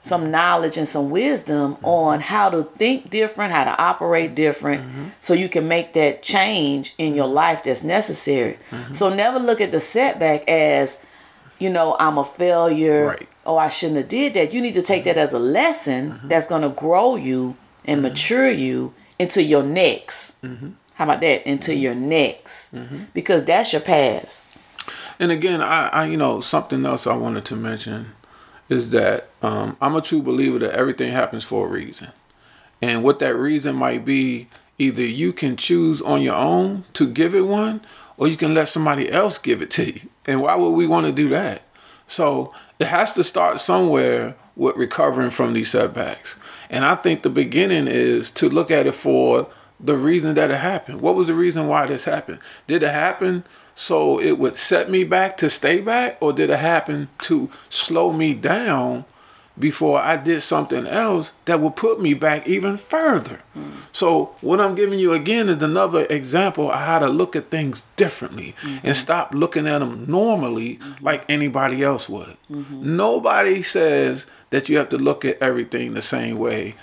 some 0.00 0.30
knowledge 0.30 0.76
and 0.76 0.86
some 0.86 1.10
wisdom 1.10 1.74
mm-hmm. 1.74 1.84
on 1.84 2.20
how 2.20 2.48
to 2.50 2.64
think 2.64 3.10
different, 3.10 3.52
how 3.52 3.64
to 3.64 3.76
operate 3.82 4.34
different, 4.34 4.82
mm-hmm. 4.82 5.04
so 5.20 5.34
you 5.34 5.48
can 5.48 5.66
make 5.68 5.92
that 5.94 6.22
change 6.22 6.94
in 6.98 7.14
your 7.14 7.26
life 7.26 7.64
that's 7.64 7.82
necessary. 7.82 8.58
Mm-hmm. 8.70 8.92
So 8.92 9.12
never 9.14 9.38
look 9.38 9.60
at 9.60 9.72
the 9.72 9.80
setback 9.80 10.48
as, 10.48 11.04
you 11.58 11.70
know, 11.70 11.96
I'm 11.98 12.18
a 12.18 12.24
failure. 12.24 13.08
Right. 13.08 13.28
Oh, 13.44 13.56
I 13.56 13.68
shouldn't 13.68 13.98
have 13.98 14.08
did 14.08 14.34
that. 14.34 14.52
You 14.52 14.60
need 14.60 14.74
to 14.74 14.82
take 14.82 15.04
that 15.04 15.18
as 15.18 15.32
a 15.32 15.38
lesson 15.38 16.12
mm-hmm. 16.12 16.28
that's 16.28 16.46
going 16.46 16.62
to 16.62 16.68
grow 16.68 17.16
you 17.16 17.56
and 17.84 18.02
mm-hmm. 18.02 18.10
mature 18.10 18.50
you 18.50 18.94
into 19.18 19.42
your 19.42 19.62
next. 19.62 20.42
Mm-hmm. 20.42 20.70
How 20.94 21.04
about 21.04 21.20
that? 21.20 21.48
Into 21.48 21.74
your 21.76 21.94
next, 21.94 22.74
because 23.14 23.44
that's 23.44 23.72
your 23.72 23.80
past. 23.80 24.48
And 25.20 25.30
again, 25.30 25.62
I, 25.62 25.88
I, 25.88 26.06
you 26.06 26.16
know, 26.16 26.40
something 26.40 26.84
else 26.84 27.06
I 27.06 27.14
wanted 27.16 27.44
to 27.46 27.56
mention 27.56 28.12
is 28.68 28.90
that 28.90 29.28
um, 29.42 29.76
I'm 29.80 29.96
a 29.96 30.02
true 30.02 30.22
believer 30.22 30.58
that 30.58 30.74
everything 30.74 31.12
happens 31.12 31.44
for 31.44 31.66
a 31.66 31.70
reason. 31.70 32.08
And 32.82 33.02
what 33.02 33.18
that 33.18 33.34
reason 33.34 33.76
might 33.76 34.04
be, 34.04 34.48
either 34.78 35.02
you 35.02 35.32
can 35.32 35.56
choose 35.56 36.00
on 36.02 36.22
your 36.22 36.36
own 36.36 36.84
to 36.94 37.10
give 37.10 37.34
it 37.34 37.46
one, 37.46 37.80
or 38.16 38.28
you 38.28 38.36
can 38.36 38.54
let 38.54 38.68
somebody 38.68 39.10
else 39.10 39.38
give 39.38 39.62
it 39.62 39.70
to 39.72 39.92
you. 39.92 40.00
And 40.26 40.42
why 40.42 40.54
would 40.56 40.70
we 40.70 40.86
want 40.86 41.06
to 41.06 41.12
do 41.12 41.28
that? 41.30 41.62
So 42.06 42.52
it 42.78 42.86
has 42.86 43.12
to 43.14 43.24
start 43.24 43.60
somewhere 43.60 44.34
with 44.56 44.76
recovering 44.76 45.30
from 45.30 45.52
these 45.52 45.70
setbacks. 45.70 46.36
And 46.70 46.84
I 46.84 46.94
think 46.96 47.22
the 47.22 47.30
beginning 47.30 47.86
is 47.86 48.30
to 48.32 48.48
look 48.48 48.70
at 48.70 48.86
it 48.86 48.94
for 48.94 49.48
the 49.80 49.96
reason 49.96 50.34
that 50.34 50.50
it 50.50 50.58
happened. 50.58 51.00
What 51.00 51.14
was 51.14 51.28
the 51.28 51.34
reason 51.34 51.68
why 51.68 51.86
this 51.86 52.04
happened? 52.04 52.40
Did 52.66 52.82
it 52.82 52.90
happen 52.90 53.44
so 53.78 54.20
it 54.20 54.40
would 54.40 54.58
set 54.58 54.90
me 54.90 55.04
back 55.04 55.36
to 55.36 55.48
stay 55.48 55.80
back, 55.80 56.18
or 56.20 56.32
did 56.32 56.50
it 56.50 56.58
happen 56.58 57.08
to 57.20 57.48
slow 57.70 58.12
me 58.12 58.34
down 58.34 59.04
before 59.56 60.00
I 60.00 60.16
did 60.16 60.40
something 60.40 60.84
else 60.84 61.30
that 61.44 61.60
would 61.60 61.76
put 61.76 62.00
me 62.00 62.12
back 62.12 62.48
even 62.48 62.76
further. 62.76 63.40
Mm. 63.56 63.70
So, 63.92 64.34
what 64.40 64.60
I'm 64.60 64.74
giving 64.74 64.98
you 64.98 65.12
again 65.12 65.48
is 65.48 65.62
another 65.62 66.08
example 66.10 66.72
of 66.72 66.80
how 66.80 66.98
to 66.98 67.08
look 67.08 67.36
at 67.36 67.50
things 67.50 67.84
differently 67.94 68.56
mm-hmm. 68.62 68.84
and 68.84 68.96
stop 68.96 69.32
looking 69.32 69.68
at 69.68 69.78
them 69.78 70.06
normally 70.08 70.76
mm-hmm. 70.76 71.04
like 71.04 71.24
anybody 71.28 71.84
else 71.84 72.08
would. 72.08 72.36
Mm-hmm. 72.50 72.96
Nobody 72.96 73.62
says 73.62 74.26
that 74.50 74.68
you 74.68 74.76
have 74.78 74.88
to 74.88 74.98
look 74.98 75.24
at 75.24 75.40
everything 75.40 75.94
the 75.94 76.02
same 76.02 76.36
way 76.36 76.74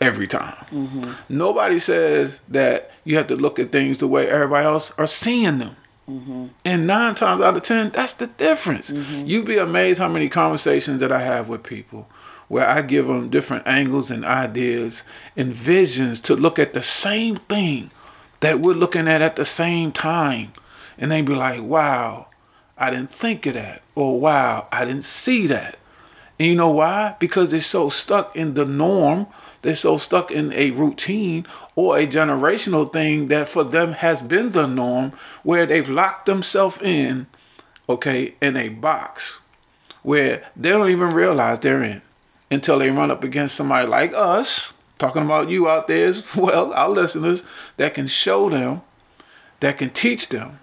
every 0.00 0.26
time. 0.26 0.64
Mm-hmm. 0.72 1.12
Nobody 1.28 1.78
says 1.78 2.40
that 2.48 2.90
you 3.04 3.16
have 3.18 3.28
to 3.28 3.36
look 3.36 3.60
at 3.60 3.70
things 3.70 3.98
the 3.98 4.08
way 4.08 4.28
everybody 4.28 4.66
else 4.66 4.92
are 4.98 5.06
seeing 5.06 5.58
them. 5.58 5.76
Mm-hmm. 6.10 6.46
And 6.64 6.86
nine 6.86 7.14
times 7.14 7.42
out 7.42 7.56
of 7.56 7.62
ten, 7.62 7.90
that's 7.90 8.14
the 8.14 8.26
difference. 8.26 8.90
Mm-hmm. 8.90 9.26
You'd 9.26 9.46
be 9.46 9.58
amazed 9.58 9.98
how 9.98 10.08
many 10.08 10.28
conversations 10.28 11.00
that 11.00 11.12
I 11.12 11.20
have 11.20 11.48
with 11.48 11.62
people 11.62 12.08
where 12.48 12.66
I 12.66 12.82
give 12.82 13.06
them 13.06 13.28
different 13.28 13.66
angles 13.66 14.10
and 14.10 14.24
ideas 14.24 15.04
and 15.36 15.52
visions 15.52 16.18
to 16.22 16.34
look 16.34 16.58
at 16.58 16.72
the 16.72 16.82
same 16.82 17.36
thing 17.36 17.92
that 18.40 18.58
we're 18.58 18.74
looking 18.74 19.06
at 19.06 19.22
at 19.22 19.36
the 19.36 19.44
same 19.44 19.92
time. 19.92 20.52
And 20.98 21.12
they'd 21.12 21.24
be 21.24 21.34
like, 21.34 21.62
wow, 21.62 22.26
I 22.76 22.90
didn't 22.90 23.12
think 23.12 23.46
of 23.46 23.54
that. 23.54 23.82
Or 23.94 24.18
wow, 24.18 24.66
I 24.72 24.84
didn't 24.84 25.04
see 25.04 25.46
that. 25.46 25.78
And 26.40 26.48
you 26.48 26.56
know 26.56 26.70
why? 26.70 27.14
Because 27.20 27.50
they're 27.50 27.60
so 27.60 27.88
stuck 27.88 28.34
in 28.34 28.54
the 28.54 28.64
norm 28.64 29.28
they're 29.62 29.74
so 29.74 29.98
stuck 29.98 30.30
in 30.30 30.52
a 30.54 30.70
routine 30.70 31.46
or 31.74 31.98
a 31.98 32.06
generational 32.06 32.90
thing 32.90 33.28
that 33.28 33.48
for 33.48 33.64
them 33.64 33.92
has 33.92 34.22
been 34.22 34.52
the 34.52 34.66
norm 34.66 35.12
where 35.42 35.66
they've 35.66 35.88
locked 35.88 36.26
themselves 36.26 36.80
in, 36.80 37.26
okay, 37.88 38.34
in 38.40 38.56
a 38.56 38.68
box 38.68 39.38
where 40.02 40.48
they 40.56 40.70
don't 40.70 40.88
even 40.88 41.10
realize 41.10 41.60
they're 41.60 41.82
in 41.82 42.00
until 42.50 42.78
they 42.78 42.90
run 42.90 43.10
up 43.10 43.22
against 43.22 43.54
somebody 43.54 43.86
like 43.86 44.14
us, 44.14 44.72
talking 44.98 45.22
about 45.22 45.50
you 45.50 45.68
out 45.68 45.88
there 45.88 46.08
as 46.08 46.34
well, 46.36 46.72
our 46.72 46.88
listeners, 46.88 47.42
that 47.76 47.94
can 47.94 48.06
show 48.06 48.48
them, 48.48 48.80
that 49.60 49.76
can 49.76 49.90
teach 49.90 50.28
them, 50.30 50.58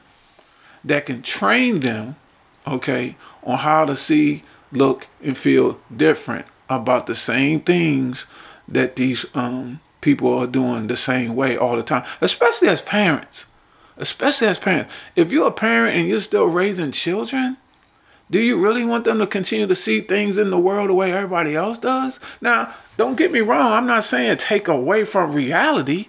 that 0.83 1.05
can 1.05 1.21
train 1.21 1.79
them, 1.81 2.15
okay, 2.67 3.15
on 3.43 3.59
how 3.59 3.85
to 3.85 3.95
see, 3.95 4.43
look, 4.71 5.05
and 5.23 5.37
feel 5.37 5.79
different 5.95 6.47
about 6.69 7.07
the 7.07 7.15
same 7.15 7.61
things 7.61 8.25
that 8.67 8.95
these 8.95 9.25
um, 9.33 9.79
people 10.01 10.33
are 10.37 10.47
doing 10.47 10.87
the 10.87 10.97
same 10.97 11.35
way 11.35 11.57
all 11.57 11.75
the 11.75 11.83
time, 11.83 12.05
especially 12.21 12.67
as 12.67 12.81
parents. 12.81 13.45
Especially 13.97 14.47
as 14.47 14.59
parents. 14.59 14.93
If 15.15 15.31
you're 15.31 15.47
a 15.47 15.51
parent 15.51 15.97
and 15.97 16.07
you're 16.07 16.19
still 16.19 16.45
raising 16.45 16.91
children, 16.91 17.57
do 18.29 18.39
you 18.39 18.61
really 18.61 18.85
want 18.85 19.05
them 19.05 19.19
to 19.19 19.27
continue 19.27 19.67
to 19.67 19.75
see 19.75 20.01
things 20.01 20.37
in 20.37 20.49
the 20.49 20.59
world 20.59 20.89
the 20.89 20.93
way 20.93 21.13
everybody 21.13 21.55
else 21.55 21.77
does? 21.77 22.19
Now, 22.41 22.73
don't 22.97 23.17
get 23.17 23.31
me 23.31 23.39
wrong, 23.39 23.71
I'm 23.71 23.87
not 23.87 24.03
saying 24.03 24.37
take 24.37 24.67
away 24.67 25.05
from 25.05 25.31
reality, 25.31 26.07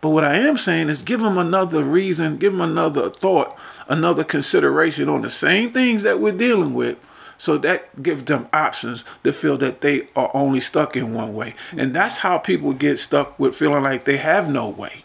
but 0.00 0.10
what 0.10 0.24
I 0.24 0.36
am 0.36 0.56
saying 0.56 0.88
is 0.88 1.02
give 1.02 1.20
them 1.20 1.36
another 1.36 1.84
reason, 1.84 2.38
give 2.38 2.52
them 2.52 2.62
another 2.62 3.10
thought, 3.10 3.56
another 3.88 4.24
consideration 4.24 5.08
on 5.08 5.22
the 5.22 5.30
same 5.30 5.70
things 5.70 6.02
that 6.02 6.18
we're 6.18 6.32
dealing 6.32 6.72
with 6.72 6.98
so 7.40 7.56
that 7.56 8.02
gives 8.02 8.24
them 8.24 8.50
options 8.52 9.02
to 9.24 9.32
feel 9.32 9.56
that 9.56 9.80
they 9.80 10.08
are 10.14 10.30
only 10.34 10.60
stuck 10.60 10.94
in 10.94 11.14
one 11.14 11.32
way. 11.32 11.54
And 11.74 11.96
that's 11.96 12.18
how 12.18 12.36
people 12.36 12.74
get 12.74 12.98
stuck 12.98 13.38
with 13.40 13.56
feeling 13.56 13.82
like 13.82 14.04
they 14.04 14.18
have 14.18 14.52
no 14.52 14.68
way. 14.68 15.04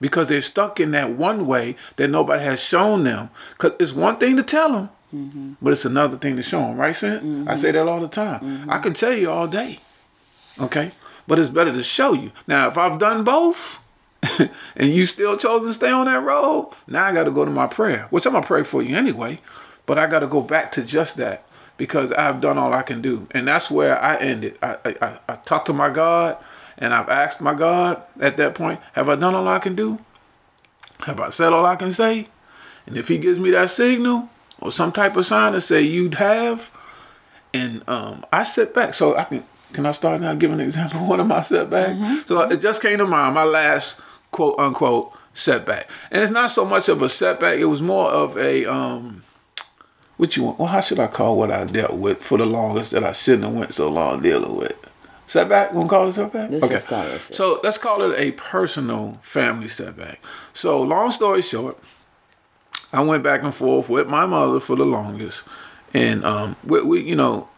Because 0.00 0.26
they're 0.26 0.42
stuck 0.42 0.80
in 0.80 0.90
that 0.90 1.10
one 1.10 1.46
way 1.46 1.76
that 1.94 2.08
nobody 2.08 2.42
has 2.42 2.58
shown 2.58 3.04
them. 3.04 3.30
Because 3.52 3.74
it's 3.78 3.92
one 3.92 4.16
thing 4.16 4.36
to 4.36 4.42
tell 4.42 4.72
them, 4.72 4.88
mm-hmm. 5.14 5.52
but 5.62 5.72
it's 5.72 5.84
another 5.84 6.16
thing 6.16 6.34
to 6.34 6.42
show 6.42 6.58
them, 6.58 6.76
right, 6.76 6.96
Sam? 6.96 7.20
Mm-hmm. 7.20 7.48
I 7.48 7.54
say 7.54 7.70
that 7.70 7.86
all 7.86 8.00
the 8.00 8.08
time. 8.08 8.40
Mm-hmm. 8.40 8.70
I 8.72 8.78
can 8.78 8.92
tell 8.92 9.12
you 9.12 9.30
all 9.30 9.46
day, 9.46 9.78
okay? 10.60 10.90
But 11.28 11.38
it's 11.38 11.50
better 11.50 11.72
to 11.72 11.84
show 11.84 12.14
you. 12.14 12.32
Now, 12.48 12.66
if 12.66 12.76
I've 12.76 12.98
done 12.98 13.22
both, 13.22 13.80
and 14.76 14.92
you 14.92 15.06
still 15.06 15.36
chose 15.36 15.64
to 15.64 15.72
stay 15.72 15.92
on 15.92 16.06
that 16.06 16.20
road, 16.20 16.72
now 16.88 17.04
I 17.04 17.12
got 17.12 17.24
to 17.24 17.30
go 17.30 17.44
to 17.44 17.50
my 17.52 17.68
prayer, 17.68 18.08
which 18.10 18.26
I'm 18.26 18.32
going 18.32 18.42
to 18.42 18.48
pray 18.48 18.64
for 18.64 18.82
you 18.82 18.96
anyway. 18.96 19.38
But 19.86 19.98
I 19.98 20.06
got 20.06 20.20
to 20.20 20.26
go 20.26 20.40
back 20.40 20.72
to 20.72 20.84
just 20.84 21.16
that 21.16 21.44
because 21.76 22.12
I've 22.12 22.40
done 22.40 22.58
all 22.58 22.72
I 22.72 22.82
can 22.82 23.02
do. 23.02 23.26
And 23.32 23.48
that's 23.48 23.70
where 23.70 24.00
I 24.00 24.16
ended. 24.16 24.58
I, 24.62 24.78
I, 24.84 25.18
I 25.28 25.36
talked 25.36 25.66
to 25.66 25.72
my 25.72 25.90
God 25.90 26.38
and 26.78 26.94
I've 26.94 27.08
asked 27.08 27.40
my 27.40 27.54
God 27.54 28.02
at 28.20 28.36
that 28.36 28.54
point, 28.54 28.80
have 28.92 29.08
I 29.08 29.16
done 29.16 29.34
all 29.34 29.48
I 29.48 29.58
can 29.58 29.74
do? 29.74 29.98
Have 31.00 31.20
I 31.20 31.30
said 31.30 31.52
all 31.52 31.66
I 31.66 31.76
can 31.76 31.92
say? 31.92 32.28
And 32.86 32.96
if 32.96 33.08
he 33.08 33.18
gives 33.18 33.38
me 33.38 33.50
that 33.50 33.70
signal 33.70 34.28
or 34.60 34.70
some 34.70 34.92
type 34.92 35.16
of 35.16 35.26
sign 35.26 35.52
to 35.52 35.60
say 35.60 35.82
you'd 35.82 36.14
have, 36.14 36.72
and 37.52 37.88
um, 37.88 38.24
I 38.32 38.42
sit 38.44 38.74
back. 38.74 38.94
So 38.94 39.16
I 39.16 39.24
can 39.24 39.44
can 39.72 39.86
I 39.86 39.92
start 39.92 40.20
now 40.20 40.34
give 40.34 40.52
an 40.52 40.60
example 40.60 41.00
of 41.00 41.08
one 41.08 41.20
of 41.20 41.26
my 41.26 41.40
setbacks? 41.40 41.96
Mm-hmm. 41.96 42.26
So 42.26 42.40
it 42.42 42.60
just 42.60 42.80
came 42.80 42.98
to 42.98 43.06
mind, 43.06 43.34
my 43.34 43.44
last 43.44 44.00
quote 44.30 44.58
unquote 44.58 45.12
setback. 45.34 45.88
And 46.10 46.22
it's 46.22 46.32
not 46.32 46.50
so 46.50 46.64
much 46.64 46.88
of 46.88 47.02
a 47.02 47.08
setback, 47.08 47.58
it 47.58 47.64
was 47.64 47.82
more 47.82 48.08
of 48.08 48.38
a 48.38 48.66
um 48.66 49.23
what 50.16 50.36
you 50.36 50.44
want? 50.44 50.58
Well, 50.58 50.68
how 50.68 50.80
should 50.80 51.00
I 51.00 51.06
call 51.06 51.36
what 51.36 51.50
I 51.50 51.64
dealt 51.64 51.94
with 51.94 52.22
for 52.22 52.38
the 52.38 52.46
longest 52.46 52.92
that 52.92 53.04
I 53.04 53.12
shouldn't 53.12 53.44
have 53.44 53.54
went 53.54 53.74
so 53.74 53.88
long 53.88 54.22
dealing 54.22 54.56
with? 54.56 54.90
Setback? 55.26 55.72
We 55.72 55.78
gonna 55.78 55.88
call 55.88 56.08
it 56.08 56.12
setback? 56.12 56.50
Let's 56.50 56.64
okay. 56.64 56.80
Call 56.80 57.06
it 57.06 57.20
so 57.20 57.60
let's 57.64 57.78
call 57.78 58.02
it 58.02 58.18
a 58.18 58.32
personal 58.32 59.18
family 59.20 59.68
setback. 59.68 60.20
So 60.52 60.82
long 60.82 61.10
story 61.10 61.42
short, 61.42 61.78
I 62.92 63.00
went 63.02 63.24
back 63.24 63.42
and 63.42 63.54
forth 63.54 63.88
with 63.88 64.06
my 64.06 64.26
mother 64.26 64.60
for 64.60 64.76
the 64.76 64.84
longest, 64.84 65.42
and 65.94 66.24
um, 66.24 66.56
we, 66.64 66.82
we 66.82 67.02
you 67.02 67.16
know, 67.16 67.48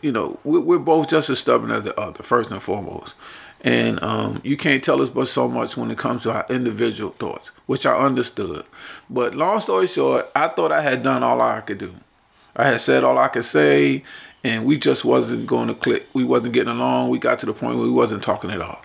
you 0.00 0.12
know, 0.12 0.38
we, 0.44 0.58
we're 0.60 0.78
both 0.78 1.08
just 1.08 1.28
as 1.28 1.40
stubborn 1.40 1.70
as 1.72 1.82
the 1.82 1.98
other, 2.00 2.22
first 2.22 2.50
and 2.50 2.62
foremost. 2.62 3.14
And 3.62 4.00
um, 4.02 4.40
you 4.44 4.56
can't 4.56 4.84
tell 4.84 5.02
us 5.02 5.10
but 5.10 5.26
so 5.26 5.48
much 5.48 5.76
when 5.76 5.90
it 5.90 5.98
comes 5.98 6.22
to 6.22 6.30
our 6.30 6.46
individual 6.48 7.10
thoughts, 7.10 7.48
which 7.66 7.84
I 7.84 7.96
understood. 7.96 8.64
But 9.10 9.34
long 9.34 9.58
story 9.58 9.88
short, 9.88 10.26
I 10.36 10.46
thought 10.48 10.70
I 10.70 10.82
had 10.82 11.02
done 11.02 11.24
all 11.24 11.40
I 11.40 11.60
could 11.62 11.78
do. 11.78 11.94
I 12.56 12.68
had 12.68 12.80
said 12.80 13.04
all 13.04 13.18
I 13.18 13.28
could 13.28 13.44
say, 13.44 14.02
and 14.42 14.64
we 14.64 14.78
just 14.78 15.04
wasn't 15.04 15.46
going 15.46 15.68
to 15.68 15.74
click. 15.74 16.06
We 16.14 16.24
wasn't 16.24 16.54
getting 16.54 16.72
along. 16.72 17.10
We 17.10 17.18
got 17.18 17.38
to 17.40 17.46
the 17.46 17.52
point 17.52 17.76
where 17.76 17.84
we 17.84 17.92
wasn't 17.92 18.22
talking 18.22 18.50
at 18.50 18.60
all. 18.60 18.80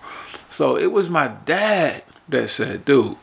So 0.48 0.76
it 0.76 0.92
was 0.92 1.08
my 1.08 1.28
dad 1.46 2.02
that 2.28 2.48
said, 2.48 2.84
dude, 2.84 3.16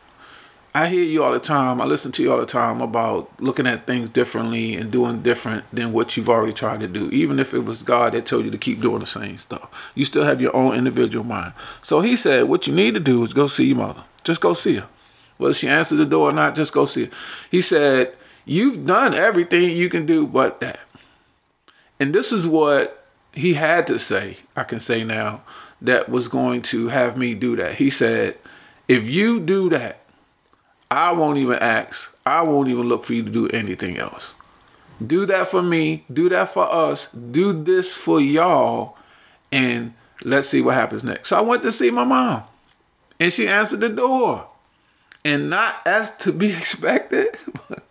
I 0.74 0.88
hear 0.88 1.04
you 1.04 1.24
all 1.24 1.32
the 1.32 1.40
time. 1.40 1.82
I 1.82 1.86
listen 1.86 2.12
to 2.14 2.24
you 2.24 2.32
all 2.32 2.40
the 2.40 2.46
time 2.46 2.82
about 2.82 3.30
looking 3.42 3.68
at 3.68 3.88
things 3.88 4.10
differently 4.10 4.76
and 4.76 4.92
doing 4.92 5.22
different 5.22 5.66
than 5.72 5.92
what 5.94 6.16
you've 6.16 6.30
already 6.30 6.54
tried 6.54 6.80
to 6.82 6.88
do. 6.88 7.10
Even 7.10 7.40
if 7.40 7.54
it 7.54 7.60
was 7.60 7.82
God 7.82 8.14
that 8.14 8.26
told 8.26 8.46
you 8.46 8.52
to 8.52 8.58
keep 8.58 8.80
doing 8.80 9.00
the 9.00 9.08
same 9.08 9.38
stuff, 9.40 9.92
you 9.96 10.06
still 10.06 10.24
have 10.24 10.42
your 10.42 10.56
own 10.56 10.76
individual 10.76 11.26
mind. 11.26 11.54
So 11.82 12.02
he 12.02 12.16
said, 12.16 12.44
what 12.46 12.68
you 12.68 12.74
need 12.74 12.94
to 12.94 13.00
do 13.00 13.24
is 13.24 13.34
go 13.34 13.48
see 13.48 13.66
your 13.66 13.78
mother. 13.78 14.04
Just 14.24 14.42
go 14.42 14.54
see 14.54 14.76
her. 14.76 14.88
Whether 15.38 15.56
she 15.56 15.68
answers 15.68 15.98
the 15.98 16.06
door 16.06 16.30
or 16.30 16.34
not, 16.34 16.56
just 16.56 16.72
go 16.72 16.86
see 16.86 17.06
her. 17.06 17.12
He 17.50 17.62
said, 17.62 18.14
You've 18.50 18.88
done 18.88 19.14
everything 19.14 19.78
you 19.78 19.90
can 19.90 20.08
do 20.08 20.26
but 20.26 20.60
that. 20.62 20.80
And 22.00 22.16
this 22.16 22.32
is 22.32 22.48
what 22.48 23.06
he 23.32 23.54
had 23.54 23.86
to 23.86 24.00
say, 24.00 24.38
I 24.56 24.64
can 24.64 24.80
say 24.80 25.04
now, 25.04 25.44
that 25.84 26.10
was 26.10 26.28
going 26.28 26.64
to 26.64 26.88
have 26.88 27.16
me 27.16 27.36
do 27.36 27.56
that. 27.58 27.76
He 27.76 27.92
said, 27.92 28.38
If 28.88 29.08
you 29.08 29.40
do 29.40 29.70
that, 29.70 30.02
I 30.90 31.12
won't 31.12 31.38
even 31.38 31.60
ask. 31.60 32.12
I 32.26 32.42
won't 32.42 32.70
even 32.70 32.90
look 32.90 33.04
for 33.04 33.14
you 33.14 33.22
to 33.22 33.30
do 33.30 33.48
anything 33.50 33.98
else. 33.98 34.34
Do 35.06 35.28
that 35.28 35.50
for 35.50 35.62
me. 35.62 36.04
Do 36.12 36.28
that 36.30 36.50
for 36.50 36.68
us. 36.68 37.08
Do 37.12 37.54
this 37.54 37.96
for 37.96 38.20
y'all. 38.20 38.98
And 39.52 39.94
let's 40.24 40.50
see 40.50 40.62
what 40.62 40.74
happens 40.74 41.04
next. 41.04 41.30
So 41.30 41.38
I 41.38 41.42
went 41.42 41.62
to 41.62 41.72
see 41.72 41.92
my 41.92 42.04
mom. 42.04 42.42
And 43.20 43.32
she 43.32 43.48
answered 43.48 43.82
the 43.82 43.90
door 43.90 44.48
and 45.26 45.50
not 45.50 45.76
as 45.86 46.16
to 46.18 46.32
be 46.32 46.52
expected 46.58 47.38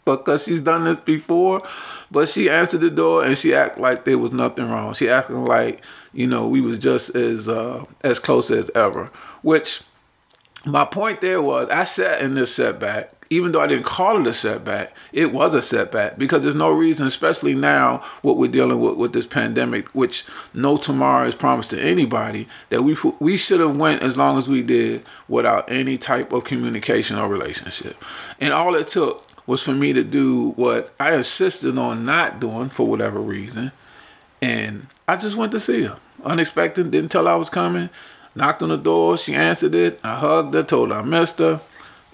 because 0.05 0.45
she's 0.45 0.63
done 0.63 0.85
this 0.85 1.01
before 1.01 1.63
but 2.11 2.29
she 2.29 2.49
answered 2.49 2.81
the 2.81 2.91
door 2.91 3.25
and 3.25 3.37
she 3.37 3.55
acted 3.55 3.81
like 3.81 4.05
there 4.05 4.17
was 4.19 4.33
nothing 4.33 4.69
wrong. 4.69 4.95
She 4.95 5.09
acted 5.09 5.37
like 5.37 5.83
you 6.13 6.27
know 6.27 6.49
we 6.49 6.61
was 6.61 6.79
just 6.79 7.15
as 7.15 7.49
uh, 7.49 7.85
as 8.03 8.19
close 8.19 8.51
as 8.51 8.71
ever 8.75 9.11
which 9.43 9.83
my 10.65 10.85
point 10.85 11.21
there 11.21 11.41
was 11.41 11.69
i 11.71 11.85
sat 11.85 12.21
in 12.21 12.35
this 12.35 12.55
setback 12.55 13.18
even 13.31 13.53
though 13.53 13.61
I 13.61 13.67
didn't 13.67 13.85
call 13.85 14.21
it 14.21 14.27
a 14.27 14.33
setback, 14.33 14.95
it 15.13 15.33
was 15.33 15.53
a 15.53 15.61
setback 15.61 16.19
because 16.19 16.43
there's 16.43 16.55
no 16.55 16.71
reason, 16.71 17.07
especially 17.07 17.55
now 17.55 17.99
what 18.23 18.37
we're 18.37 18.51
dealing 18.51 18.81
with 18.81 18.97
with 18.97 19.13
this 19.13 19.27
pandemic, 19.27 19.89
which 19.89 20.25
no 20.55 20.77
tomorrow 20.77 21.27
is 21.27 21.35
promised 21.35 21.71
to 21.71 21.83
anybody, 21.83 22.49
that 22.71 22.83
we 22.83 22.97
we 23.21 23.37
should 23.37 23.61
have 23.61 23.77
went 23.77 24.03
as 24.03 24.17
long 24.17 24.39
as 24.39 24.49
we 24.49 24.63
did 24.63 25.05
without 25.29 25.71
any 25.71 25.99
type 25.99 26.33
of 26.33 26.45
communication 26.45 27.19
or 27.19 27.29
relationship. 27.29 28.03
And 28.41 28.53
all 28.53 28.75
it 28.75 28.89
took 28.89 29.27
was 29.47 29.63
for 29.63 29.73
me 29.73 29.93
to 29.93 30.05
do 30.05 30.51
what 30.53 30.95
I 30.99 31.15
insisted 31.15 31.77
on 31.79 32.05
not 32.05 32.41
doing 32.41 32.71
for 32.71 32.87
whatever 32.87 33.21
reason, 33.21 33.73
and 34.41 34.87
I 35.07 35.17
just 35.17 35.37
went 35.37 35.53
to 35.53 35.61
see 35.61 35.83
her. 35.83 35.99
Unexpected, 36.25 36.91
didn't 36.91 37.13
tell 37.13 37.29
I 37.29 37.37
was 37.37 37.51
coming. 37.51 37.91
Knocked 38.35 38.63
on 38.63 38.69
the 38.69 38.77
door, 38.77 39.17
she 39.17 39.35
answered 39.35 39.75
it. 39.75 39.99
I 40.05 40.19
hugged 40.19 40.55
her, 40.55 40.63
told 40.63 40.91
her 40.91 40.97
I 40.97 41.03
missed 41.03 41.39
her 41.41 41.61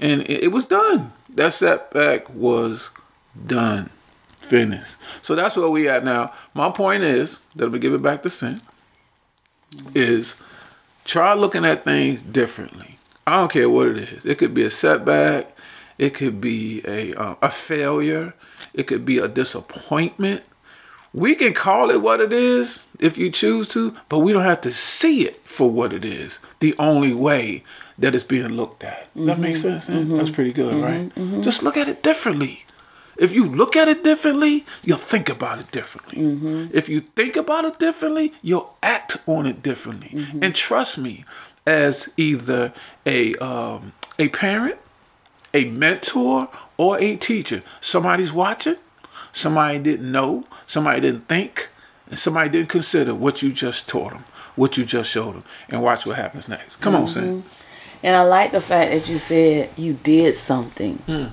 and 0.00 0.28
it, 0.28 0.52
was 0.52 0.66
done. 0.66 1.12
That 1.34 1.52
setback 1.52 2.28
was 2.30 2.90
done, 3.46 3.90
finished. 4.38 4.96
So 5.22 5.34
that's 5.34 5.56
where 5.56 5.68
we 5.68 5.88
at 5.88 6.04
now. 6.04 6.32
My 6.52 6.70
point 6.70 7.04
is 7.04 7.40
that 7.56 7.70
we 7.70 7.78
give 7.78 7.94
it 7.94 8.02
back 8.02 8.22
to 8.22 8.28
Cyn. 8.28 8.60
is 9.94 10.36
try 11.04 11.34
looking 11.34 11.64
at 11.64 11.84
things 11.84 12.20
differently. 12.22 12.98
I 13.26 13.38
don't 13.38 13.52
care 13.52 13.70
what 13.70 13.88
it 13.88 13.96
is. 13.96 14.24
It 14.24 14.38
could 14.38 14.54
be 14.54 14.64
a 14.64 14.70
setback. 14.70 15.56
It 15.98 16.10
could 16.14 16.40
be 16.40 16.82
a 16.86 17.14
uh, 17.14 17.36
a 17.40 17.50
failure. 17.50 18.34
It 18.74 18.86
could 18.86 19.04
be 19.04 19.18
a 19.18 19.28
disappointment. 19.28 20.42
We 21.12 21.36
can 21.36 21.54
call 21.54 21.90
it 21.90 22.02
what 22.02 22.20
it 22.20 22.32
is 22.32 22.84
if 22.98 23.16
you 23.16 23.30
choose 23.30 23.68
to, 23.68 23.94
but 24.08 24.18
we 24.18 24.32
don't 24.32 24.42
have 24.42 24.60
to 24.62 24.72
see 24.72 25.22
it 25.22 25.36
for 25.36 25.70
what 25.70 25.92
it 25.92 26.04
is. 26.04 26.38
The 26.58 26.74
only 26.78 27.14
way 27.14 27.62
that 27.98 28.14
it's 28.14 28.24
being 28.24 28.48
looked 28.48 28.84
at. 28.84 29.04
Mm-hmm. 29.14 29.26
That 29.26 29.38
makes 29.38 29.62
sense. 29.62 29.86
Mm-hmm. 29.86 30.16
That's 30.16 30.30
pretty 30.30 30.52
good, 30.52 30.74
mm-hmm. 30.74 30.84
right? 30.84 31.14
Mm-hmm. 31.14 31.42
Just 31.42 31.62
look 31.62 31.76
at 31.76 31.88
it 31.88 32.02
differently. 32.02 32.64
If 33.16 33.32
you 33.32 33.46
look 33.46 33.76
at 33.76 33.86
it 33.86 34.02
differently, 34.02 34.64
you'll 34.82 34.96
think 34.98 35.28
about 35.28 35.60
it 35.60 35.70
differently. 35.70 36.20
Mm-hmm. 36.20 36.76
If 36.76 36.88
you 36.88 37.00
think 37.00 37.36
about 37.36 37.64
it 37.64 37.78
differently, 37.78 38.32
you'll 38.42 38.76
act 38.82 39.18
on 39.26 39.46
it 39.46 39.62
differently. 39.62 40.08
Mm-hmm. 40.08 40.42
And 40.42 40.54
trust 40.54 40.98
me, 40.98 41.24
as 41.66 42.12
either 42.16 42.72
a 43.06 43.34
um, 43.36 43.92
a 44.18 44.28
parent, 44.28 44.78
a 45.52 45.66
mentor, 45.70 46.48
or 46.76 46.98
a 47.00 47.16
teacher, 47.16 47.62
somebody's 47.80 48.32
watching. 48.32 48.76
Somebody 49.32 49.78
didn't 49.78 50.10
know. 50.10 50.44
Somebody 50.66 51.00
didn't 51.00 51.28
think. 51.28 51.68
And 52.08 52.18
somebody 52.18 52.50
didn't 52.50 52.68
consider 52.68 53.14
what 53.14 53.42
you 53.42 53.52
just 53.52 53.88
taught 53.88 54.12
them, 54.12 54.24
what 54.56 54.76
you 54.76 54.84
just 54.84 55.10
showed 55.10 55.34
them, 55.34 55.44
and 55.68 55.82
watch 55.82 56.04
what 56.04 56.16
happens 56.16 56.48
next. 56.48 56.80
Come 56.80 56.94
on, 56.94 57.08
Sam. 57.08 57.42
And 58.02 58.16
I 58.16 58.22
like 58.22 58.52
the 58.52 58.60
fact 58.60 58.90
that 58.92 59.08
you 59.08 59.18
said 59.18 59.70
you 59.76 59.94
did 59.94 60.34
something. 60.34 60.96
Hmm. 61.06 61.26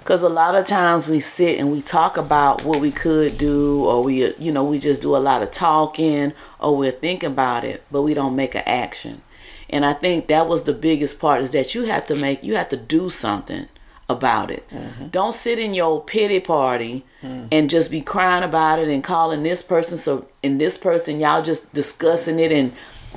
Because 0.00 0.22
a 0.22 0.28
lot 0.28 0.54
of 0.54 0.66
times 0.66 1.08
we 1.08 1.18
sit 1.18 1.58
and 1.58 1.72
we 1.72 1.82
talk 1.82 2.16
about 2.16 2.62
what 2.62 2.80
we 2.80 2.92
could 2.92 3.38
do, 3.38 3.84
or 3.84 4.04
we, 4.04 4.32
you 4.36 4.52
know, 4.52 4.62
we 4.62 4.78
just 4.78 5.02
do 5.02 5.16
a 5.16 5.18
lot 5.18 5.42
of 5.42 5.50
talking, 5.50 6.32
or 6.60 6.76
we're 6.76 6.92
thinking 6.92 7.32
about 7.32 7.64
it, 7.64 7.84
but 7.90 8.02
we 8.02 8.14
don't 8.14 8.36
make 8.36 8.54
an 8.54 8.62
action. 8.66 9.22
And 9.68 9.84
I 9.84 9.94
think 9.94 10.28
that 10.28 10.46
was 10.46 10.62
the 10.62 10.72
biggest 10.72 11.20
part 11.20 11.42
is 11.42 11.50
that 11.50 11.74
you 11.74 11.86
have 11.86 12.06
to 12.06 12.14
make, 12.14 12.44
you 12.44 12.54
have 12.54 12.68
to 12.68 12.76
do 12.76 13.10
something 13.10 13.68
about 14.08 14.50
it. 14.50 14.68
Mm-hmm. 14.70 15.08
Don't 15.08 15.34
sit 15.34 15.58
in 15.58 15.74
your 15.74 16.02
pity 16.02 16.38
party 16.38 17.04
mm. 17.22 17.48
and 17.50 17.68
just 17.68 17.90
be 17.90 18.00
crying 18.00 18.44
about 18.44 18.78
it 18.78 18.88
and 18.88 19.02
calling 19.02 19.42
this 19.42 19.62
person 19.62 19.98
so 19.98 20.28
and 20.44 20.60
this 20.60 20.78
person 20.78 21.18
y'all 21.18 21.42
just 21.42 21.74
discussing 21.74 22.38
it 22.38 22.52
and 22.52 22.72